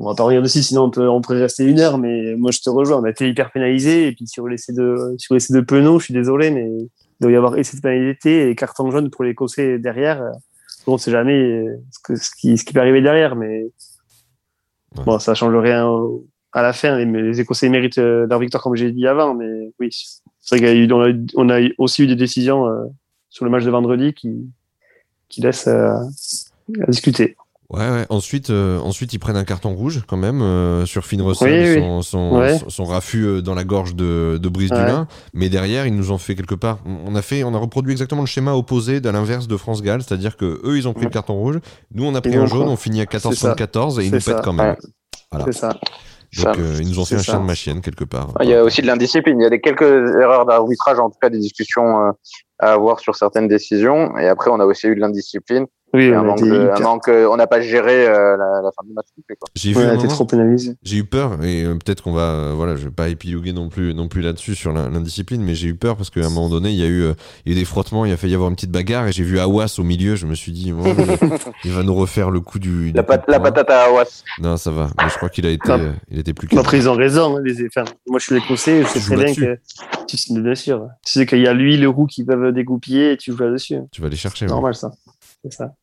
On 0.00 0.06
va 0.08 0.14
pas 0.16 0.24
revenir 0.24 0.42
dessus, 0.42 0.62
sinon 0.64 0.84
on 0.84 0.90
peut, 0.90 1.08
on 1.08 1.20
pourrait 1.20 1.40
rester 1.42 1.64
une 1.64 1.78
heure. 1.78 1.98
Mais 1.98 2.34
moi, 2.36 2.50
je 2.50 2.58
te 2.58 2.68
rejoins. 2.68 2.98
On 3.00 3.04
a 3.04 3.10
été 3.10 3.28
hyper 3.28 3.52
pénalisé. 3.52 4.08
Et 4.08 4.12
puis 4.12 4.26
sur 4.26 4.48
l'essai 4.48 4.72
de, 4.72 5.14
sur 5.18 5.34
l'essai 5.34 5.54
de 5.54 5.60
Penaud, 5.60 6.00
je 6.00 6.06
suis 6.06 6.14
désolé, 6.14 6.50
mais 6.50 6.66
il 6.68 6.88
doit 7.20 7.30
y 7.30 7.36
avoir 7.36 7.56
essai 7.56 7.76
de 7.76 7.80
pénalité 7.82 8.50
et 8.50 8.56
carton 8.56 8.90
jaune 8.90 9.08
pour 9.08 9.22
l'Écossais 9.22 9.78
derrière. 9.78 10.20
Bon, 10.84 10.94
on 10.94 10.98
sait 10.98 11.12
jamais 11.12 11.34
euh, 11.40 11.76
ce, 11.92 11.98
que, 12.02 12.16
ce, 12.16 12.28
qui, 12.38 12.58
ce 12.58 12.64
qui 12.64 12.72
peut 12.72 12.80
arriver 12.80 13.02
derrière, 13.02 13.36
mais 13.36 13.66
Ouais. 14.96 15.04
bon, 15.06 15.18
ça 15.18 15.34
change 15.34 15.54
rien 15.56 15.86
au- 15.86 16.26
à 16.52 16.62
la 16.62 16.72
fin. 16.72 16.96
Les, 16.98 17.04
les 17.22 17.40
Écossais 17.40 17.68
méritent 17.68 17.98
euh, 17.98 18.26
leur 18.28 18.38
victoire, 18.38 18.62
comme 18.62 18.76
j'ai 18.76 18.92
dit 18.92 19.06
avant, 19.06 19.34
mais 19.34 19.72
oui, 19.80 19.90
c'est 20.44 20.58
vrai 20.58 20.78
y 20.78 20.92
a 20.92 20.96
on 21.36 21.48
a, 21.50 21.60
aussi 21.78 22.02
eu 22.04 22.06
des 22.06 22.16
décisions 22.16 22.66
euh, 22.66 22.84
sur 23.30 23.44
le 23.44 23.50
match 23.50 23.64
de 23.64 23.70
vendredi 23.70 24.12
qui, 24.12 24.48
qui 25.28 25.40
laissent 25.40 25.66
euh, 25.68 25.94
à 26.82 26.86
discuter. 26.88 27.36
Ouais, 27.70 27.88
ouais. 27.90 28.04
Ensuite, 28.10 28.50
euh, 28.50 28.78
ensuite, 28.80 29.14
ils 29.14 29.18
prennent 29.18 29.38
un 29.38 29.44
carton 29.44 29.74
rouge 29.74 30.02
quand 30.06 30.18
même 30.18 30.42
euh, 30.42 30.84
sur 30.86 31.06
Finn 31.06 31.20
Russell, 31.22 31.50
Oui, 31.50 31.74
oui. 31.76 31.80
son, 31.80 32.02
son, 32.02 32.38
Ouais. 32.38 32.58
son- 32.58 32.68
son 32.68 32.84
raffut 32.84 33.42
dans 33.42 33.54
la 33.54 33.64
gorge 33.64 33.94
de, 33.96 34.38
de 34.40 34.48
Brice 34.50 34.70
Ouais. 34.70 34.76
Dulin. 34.76 35.08
Mais 35.32 35.48
derrière, 35.48 35.86
ils 35.86 35.94
nous 35.96 36.12
ont 36.12 36.18
fait 36.18 36.34
quelque 36.36 36.54
part. 36.54 36.78
On 36.84 37.14
a 37.16 37.22
fait, 37.22 37.42
on 37.42 37.54
a 37.54 37.58
reproduit 37.58 37.90
exactement 37.92 38.20
le 38.20 38.26
schéma 38.26 38.52
opposé 38.52 39.00
de 39.00 39.08
l'inverse 39.08 39.48
de 39.48 39.56
France 39.56 39.82
Gall, 39.82 40.02
c'est-à-dire 40.02 40.36
que 40.36 40.60
eux, 40.62 40.76
ils 40.76 40.86
ont 40.86 40.92
pris 40.92 41.04
Ouais. 41.04 41.08
le 41.08 41.12
carton 41.14 41.34
rouge. 41.34 41.58
Nous, 41.94 42.04
on 42.04 42.14
a 42.14 42.20
pris 42.20 42.36
nous, 42.36 42.42
un 42.42 42.46
jaune. 42.46 42.68
On 42.68 42.76
finit 42.76 43.00
à 43.00 43.06
14 43.06 43.34
C'est 43.34 43.40
ça. 43.40 43.54
14 43.54 43.98
et 43.98 44.04
ils 44.06 44.12
nous 44.12 44.20
ça. 44.20 44.34
pètent 44.34 44.44
quand 44.44 44.52
même. 44.52 44.76
Voilà. 45.32 45.46
C'est 45.46 45.58
ça. 45.58 45.80
Donc, 46.42 46.58
euh, 46.58 46.78
ils 46.80 46.88
nous 46.88 46.98
ont 46.98 47.04
fait 47.04 47.16
un 47.16 47.18
ça. 47.18 47.24
chien 47.32 47.40
de 47.40 47.44
ma 47.46 47.54
chienne 47.54 47.80
quelque 47.80 48.04
part. 48.04 48.28
Ah, 48.38 48.44
Il 48.44 48.50
y 48.50 48.54
a 48.54 48.64
aussi 48.64 48.82
de 48.82 48.86
l'indiscipline. 48.86 49.40
Il 49.40 49.42
y 49.44 49.46
a 49.46 49.50
des 49.50 49.60
quelques 49.60 49.82
erreurs 50.20 50.46
d'arbitrage, 50.46 50.98
en 50.98 51.10
tout 51.10 51.18
cas 51.20 51.30
des 51.30 51.38
discussions 51.38 52.00
euh, 52.08 52.12
à 52.58 52.72
avoir 52.72 53.00
sur 53.00 53.14
certaines 53.14 53.48
décisions. 53.48 54.16
Et 54.18 54.26
après, 54.28 54.50
on 54.50 54.60
a 54.60 54.64
aussi 54.64 54.86
eu 54.88 54.94
de 54.94 55.00
l'indiscipline. 55.00 55.66
Oui, 55.94 56.10
on 56.12 56.18
un 56.18 56.22
manque 56.24 56.40
été, 56.40 56.50
de- 56.50 56.54
un 56.60 56.64
hyper- 56.74 56.80
manque, 56.82 57.08
euh, 57.08 57.28
on 57.30 57.36
n'a 57.36 57.46
pas 57.46 57.60
géré 57.60 58.06
euh, 58.06 58.36
la, 58.36 58.60
la 58.62 58.70
fin 58.76 58.84
du 58.86 58.92
match. 58.92 59.06
J'ai 59.54 59.72
vu 59.72 59.78
ouais, 59.78 60.08
trop 60.08 60.24
pénalisé. 60.24 60.76
J'ai 60.82 60.96
eu 60.98 61.04
peur 61.04 61.42
et 61.42 61.64
euh, 61.64 61.74
peut-être 61.74 62.02
qu'on 62.02 62.12
va, 62.12 62.22
euh, 62.22 62.52
voilà, 62.56 62.74
je 62.76 62.84
vais 62.86 62.90
pas 62.90 63.08
épiloguer 63.08 63.52
non 63.52 63.68
plus, 63.68 63.94
non 63.94 64.08
plus 64.08 64.20
là-dessus 64.20 64.54
sur 64.54 64.72
l'in- 64.72 64.90
l'indiscipline, 64.90 65.42
mais 65.42 65.54
j'ai 65.54 65.68
eu 65.68 65.74
peur 65.74 65.96
parce 65.96 66.10
qu'à 66.10 66.20
un 66.26 66.30
moment 66.30 66.48
donné, 66.48 66.70
il 66.70 66.76
y 66.76 66.82
a 66.82 66.86
eu, 66.88 67.02
euh, 67.04 67.14
il 67.46 67.52
y 67.52 67.54
a 67.54 67.56
eu 67.56 67.60
des 67.60 67.64
frottements, 67.64 68.04
il 68.04 68.12
a 68.12 68.16
failli 68.16 68.32
y 68.32 68.34
avoir 68.34 68.50
une 68.50 68.56
petite 68.56 68.72
bagarre 68.72 69.06
et 69.06 69.12
j'ai 69.12 69.22
vu 69.24 69.38
Awas 69.38 69.76
au 69.78 69.84
milieu. 69.84 70.16
Je 70.16 70.26
me 70.26 70.34
suis 70.34 70.50
dit, 70.52 70.72
bon, 70.72 70.82
il, 71.64 71.70
va 71.72 71.82
nous 71.84 71.94
refaire 71.94 72.30
le 72.30 72.40
coup 72.40 72.58
du. 72.58 72.90
du 72.90 72.92
La, 72.92 73.02
pat- 73.04 73.24
la 73.28 73.38
patate 73.38 73.70
à 73.70 73.84
Awas. 73.84 74.22
Non, 74.40 74.56
ça 74.56 74.70
va. 74.72 74.88
Mais 75.00 75.08
je 75.08 75.14
crois 75.16 75.28
qu'il 75.28 75.46
a 75.46 75.50
été, 75.50 75.68
Non. 75.68 75.92
il 76.10 76.18
était 76.18 76.34
plus. 76.34 76.48
Après, 76.58 76.76
ils 76.78 76.88
ont 76.88 76.94
raison. 76.96 77.36
hein, 77.36 77.40
les, 77.44 77.66
enfin, 77.66 77.84
moi, 78.08 78.18
je 78.18 78.24
suis 78.26 78.34
l'écossais, 78.34 78.82
je 78.82 78.88
sais 78.88 78.98
Tu 79.00 79.04
très 79.06 79.16
joues 79.16 79.22
bien 79.24 79.34
que. 79.34 79.58
Tu 80.08 80.16
sais, 80.16 80.40
bien 80.40 80.54
sûr. 80.54 80.88
Tu 81.06 81.12
sais 81.12 81.26
qu'il 81.26 81.40
y 81.40 81.46
a 81.46 81.52
lui, 81.54 81.76
le 81.76 81.88
roux 81.88 82.06
qui 82.06 82.24
peuvent 82.24 82.52
dégoupiller 82.52 83.12
et 83.12 83.16
tu 83.16 83.30
joues 83.32 83.38
là-dessus. 83.38 83.76
Tu 83.92 84.02
vas 84.02 84.08
les 84.08 84.16
chercher. 84.16 84.46
Ouais. 84.46 84.50
normal, 84.50 84.74
ça. 84.74 84.90
C'est 85.44 85.52
ça. 85.52 85.74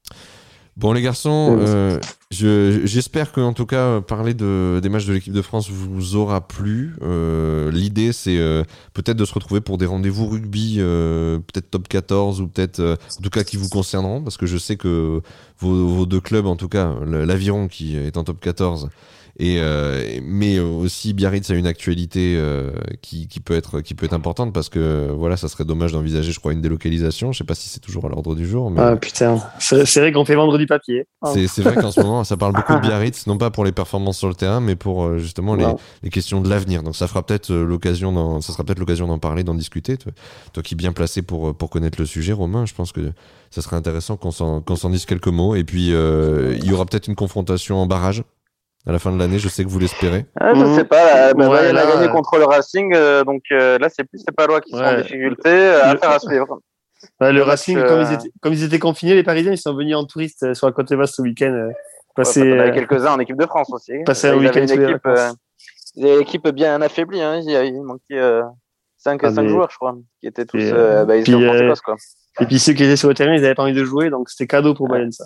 Bon, 0.78 0.94
les 0.94 1.02
garçons, 1.02 1.58
euh, 1.60 2.00
je- 2.32 2.82
j'espère 2.86 3.34
que 3.34 3.42
en 3.42 3.52
tout 3.52 3.66
cas 3.66 4.00
parler 4.00 4.34
de, 4.34 4.80
des 4.82 4.88
matchs 4.88 5.06
de 5.06 5.12
l'équipe 5.14 5.34
de 5.34 5.42
France 5.42 5.70
vous 5.70 6.16
aura 6.16 6.48
plu. 6.48 6.96
Euh, 7.02 7.70
L'idée, 7.72 8.14
c'est 8.14 8.38
euh, 8.38 8.64
peut-être 8.94 9.18
de 9.18 9.26
se 9.26 9.34
retrouver 9.34 9.60
pour 9.60 9.78
des 9.78 9.86
rendez-vous 9.86 10.28
rugby, 10.28 10.78
euh, 10.80 11.40
peut-être 11.40 11.70
top 11.72 11.90
14 11.90 12.40
ou 12.40 12.48
peut-être, 12.48 12.80
euh, 12.80 12.96
en 13.20 13.22
tout 13.22 13.30
cas, 13.30 13.44
qui 13.44 13.58
vous 13.58 13.68
concerneront, 13.68 14.22
parce 14.24 14.38
que 14.38 14.46
je 14.46 14.58
sais 14.58 14.78
que 14.78 15.22
vos, 15.60 15.88
vos 15.88 16.06
deux 16.06 16.22
clubs, 16.22 16.46
en 16.46 16.56
tout 16.56 16.70
cas, 16.70 16.96
l'Aviron 17.06 17.68
qui 17.68 17.98
est 17.98 18.16
en 18.16 18.24
top 18.24 18.40
14. 18.40 18.90
Et 19.40 19.58
euh, 19.60 20.20
mais 20.24 20.60
aussi 20.60 21.14
Biarritz 21.14 21.50
a 21.50 21.56
une 21.56 21.68
actualité 21.68 22.36
euh, 22.38 22.72
qui, 23.02 23.28
qui 23.28 23.40
peut 23.40 23.56
être 23.56 23.82
qui 23.82 23.94
peut 23.94 24.06
être 24.06 24.14
importante 24.14 24.54
parce 24.54 24.70
que 24.70 25.10
voilà 25.12 25.38
ça 25.38 25.48
serait 25.48 25.66
dommage 25.66 25.92
d'envisager 25.92 26.32
je 26.32 26.40
crois 26.40 26.54
une 26.54 26.62
délocalisation 26.62 27.32
je 27.32 27.38
sais 27.40 27.44
pas 27.44 27.56
si 27.56 27.70
c'est 27.70 27.80
toujours 27.80 28.06
à 28.06 28.10
l'ordre 28.10 28.36
du 28.36 28.48
jour 28.48 28.70
mais 28.70 28.82
Ah, 28.82 28.96
putain. 28.96 29.42
C'est 29.60 30.00
vrai 30.00 30.12
qu'on 30.12 30.26
fait 30.26 30.36
vendre 30.36 30.58
du 30.58 30.66
papier. 30.66 31.08
Ah. 31.22 31.34
c'est, 31.34 31.62
vrai 31.62 31.76
qu'en 31.76 31.92
ce 31.92 32.02
moment, 32.02 32.24
ça 32.24 32.38
parle 32.38 32.54
beaucoup 32.54 32.74
de 32.74 32.80
Biarritz, 32.82 33.28
non 33.28 33.38
pas 33.38 33.52
pour 33.52 33.64
les 33.64 33.72
performances 33.72 34.18
sur 34.18 34.28
le 34.28 34.36
terrain, 34.36 34.60
mais 34.60 34.76
pour 34.76 35.04
euh, 35.04 35.18
justement 35.18 35.56
les, 35.56 35.66
les 36.04 36.10
questions 36.10 36.42
de 36.42 36.50
l'avenir. 36.50 36.84
Donc 36.84 36.96
ça 36.96 37.08
fera 37.08 37.26
peut-être 37.26 37.52
euh, 37.52 37.66
l'occasion, 37.66 38.42
ça 38.42 38.54
sera 38.54 38.64
peut-être 38.64 38.80
l'occasion 38.80 39.08
d'en 39.08 39.20
parler, 39.20 39.44
d'en 39.44 39.56
discuter. 39.56 39.98
Toi, 39.98 40.12
toi 40.54 40.64
qui 40.64 40.74
es 40.74 40.78
bien 40.78 40.94
placé 40.94 41.22
pour 41.22 41.50
euh, 41.50 41.54
pour 41.54 41.70
connaître 41.70 42.00
le 42.00 42.06
sujet, 42.06 42.34
Romain, 42.34 42.66
je 42.66 42.74
pense 42.74 42.92
que 42.92 43.12
ça 43.50 43.62
serait 43.62 43.76
intéressant 43.76 44.18
qu'on 44.18 44.32
s'en 44.32 44.62
qu'on 44.62 44.76
s'en 44.76 44.90
dise 44.90 45.06
quelques 45.06 45.28
mots. 45.28 45.56
Et 45.56 45.64
puis 45.64 45.94
euh, 45.94 46.56
il 46.58 46.66
y 46.66 46.74
aura 46.74 46.86
peut-être 46.86 47.08
une 47.08 47.16
confrontation 47.16 47.78
en 47.78 47.88
barrage 47.88 48.24
à 48.88 48.92
la 48.92 49.00
fin 49.00 49.12
de 49.12 49.20
l'année. 49.20 49.40
Je 49.40 49.48
sais 49.50 49.64
que 49.64 49.70
vous 49.70 49.80
l'espérez. 49.80 50.26
Ah, 50.40 50.54
je 50.56 50.60
Mhm. 50.62 50.76
sais 50.76 50.84
pas. 50.86 51.34
Bah, 51.34 51.48
Ouais, 51.50 51.58
Bayern 51.58 51.78
a 51.78 51.84
là, 51.86 51.92
gagné 51.94 52.08
euh, 52.08 52.12
contre 52.12 52.38
le 52.38 52.46
Racing, 52.46 52.94
euh, 52.96 53.24
donc 53.24 53.44
euh, 53.52 53.78
là, 53.80 53.90
c'est 53.90 54.04
plus 54.04 54.24
les 54.28 54.34
Palois 54.34 54.62
qui 54.62 54.72
sont 54.72 54.78
en 54.78 54.82
Ouais. 54.96 55.02
difficulté. 55.04 55.50
euh, 55.50 55.78
Le- 55.84 55.90
Affaire 55.98 56.10
à 56.12 56.20
suivre. 56.20 56.60
Ouais, 57.20 57.34
le 57.34 57.42
Racing, 57.42 57.84
comme, 57.88 58.02
ils 58.02 58.14
étaient, 58.14 58.30
comme 58.42 58.54
ils 58.54 58.64
étaient 58.64 58.80
confinés, 58.80 59.16
les 59.16 59.24
Parisiens, 59.24 59.52
ils 59.52 59.58
sont 59.58 59.74
venus 59.74 59.96
en 59.96 60.06
touriste 60.06 60.44
euh, 60.44 60.54
sur 60.54 60.68
la 60.68 60.74
côte 60.74 60.94
basse 60.94 61.14
ce 61.16 61.22
week-end. 61.22 61.46
euh, 61.52 61.68
Ouais, 61.68 61.74
passer, 62.16 62.42
euh, 62.42 62.72
quelques-uns 62.74 63.14
en 63.14 63.20
équipe 63.20 63.38
de 63.38 63.46
France 63.46 63.70
aussi. 63.72 63.94
passer 64.06 64.28
un 64.28 64.36
week-end 64.38 64.60
les 64.60 64.74
équipe, 64.74 65.02
vacances. 65.06 65.20
euh, 65.20 65.32
ils 65.96 66.06
avaient 66.06 66.16
une 66.16 66.22
équipe 66.22 66.48
bien 66.50 66.82
affaiblie. 66.82 67.22
Hein. 67.22 67.40
Il, 67.44 67.56
a- 67.56 67.64
il 67.64 67.82
manquait 67.82 68.02
euh, 68.20 68.44
5 68.98 69.22
Ah, 69.24 69.32
cinq 69.32 69.44
mais- 69.44 69.50
joueurs, 69.50 69.70
je 69.72 69.78
crois, 69.78 69.96
qui 70.20 70.28
étaient 70.28 70.46
tous. 70.46 70.58
Et, 70.58 70.72
euh, 70.74 71.06
bah, 71.06 71.16
ils 71.16 71.24
puis, 71.24 71.34
euh, 71.34 71.74
quoi. 71.84 71.96
Et 72.42 72.46
puis 72.46 72.60
ceux 72.60 72.74
qui 72.74 72.84
étaient 72.84 72.98
sur 72.98 73.08
le 73.08 73.16
terrain, 73.16 73.34
ils 73.34 73.44
avaient 73.46 73.56
pas 73.56 73.64
envie 73.64 73.74
de 73.74 73.84
jouer, 73.86 74.10
donc 74.10 74.30
c'était 74.30 74.46
cadeau 74.48 74.74
pour 74.74 74.88
Ouais. 74.88 74.98
Bayern, 74.98 75.12
ça. 75.14 75.24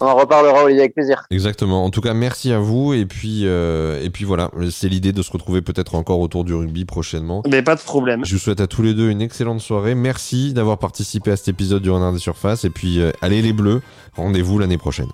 On 0.00 0.06
en 0.06 0.14
reparlera, 0.14 0.64
Olivier, 0.64 0.82
avec 0.82 0.94
plaisir. 0.94 1.24
Exactement. 1.30 1.84
En 1.84 1.90
tout 1.90 2.00
cas, 2.00 2.14
merci 2.14 2.52
à 2.52 2.58
vous. 2.58 2.94
Et 2.94 3.06
puis 3.06 3.42
euh, 3.44 4.02
et 4.02 4.10
puis 4.10 4.24
voilà, 4.24 4.50
c'est 4.70 4.88
l'idée 4.88 5.12
de 5.12 5.22
se 5.22 5.30
retrouver 5.30 5.62
peut-être 5.62 5.94
encore 5.94 6.20
autour 6.20 6.44
du 6.44 6.54
rugby 6.54 6.84
prochainement. 6.84 7.42
Mais 7.48 7.62
pas 7.62 7.74
de 7.74 7.80
problème. 7.80 8.24
Je 8.24 8.34
vous 8.34 8.40
souhaite 8.40 8.60
à 8.60 8.66
tous 8.66 8.82
les 8.82 8.94
deux 8.94 9.10
une 9.10 9.22
excellente 9.22 9.60
soirée. 9.60 9.94
Merci 9.94 10.52
d'avoir 10.52 10.78
participé 10.78 11.32
à 11.32 11.36
cet 11.36 11.48
épisode 11.48 11.82
du 11.82 11.90
Renard 11.90 12.12
des 12.12 12.18
Surfaces. 12.18 12.64
Et 12.64 12.70
puis, 12.70 13.00
euh, 13.00 13.10
allez 13.22 13.42
les 13.42 13.52
bleus, 13.52 13.82
rendez-vous 14.14 14.58
l'année 14.58 14.78
prochaine. 14.78 15.08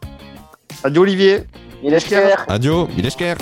Adieu, 0.84 1.00
Olivier. 1.00 1.40
Il 1.82 1.92
est. 1.92 2.14
Adieu, 2.48 2.86
Mileshker 2.96 3.34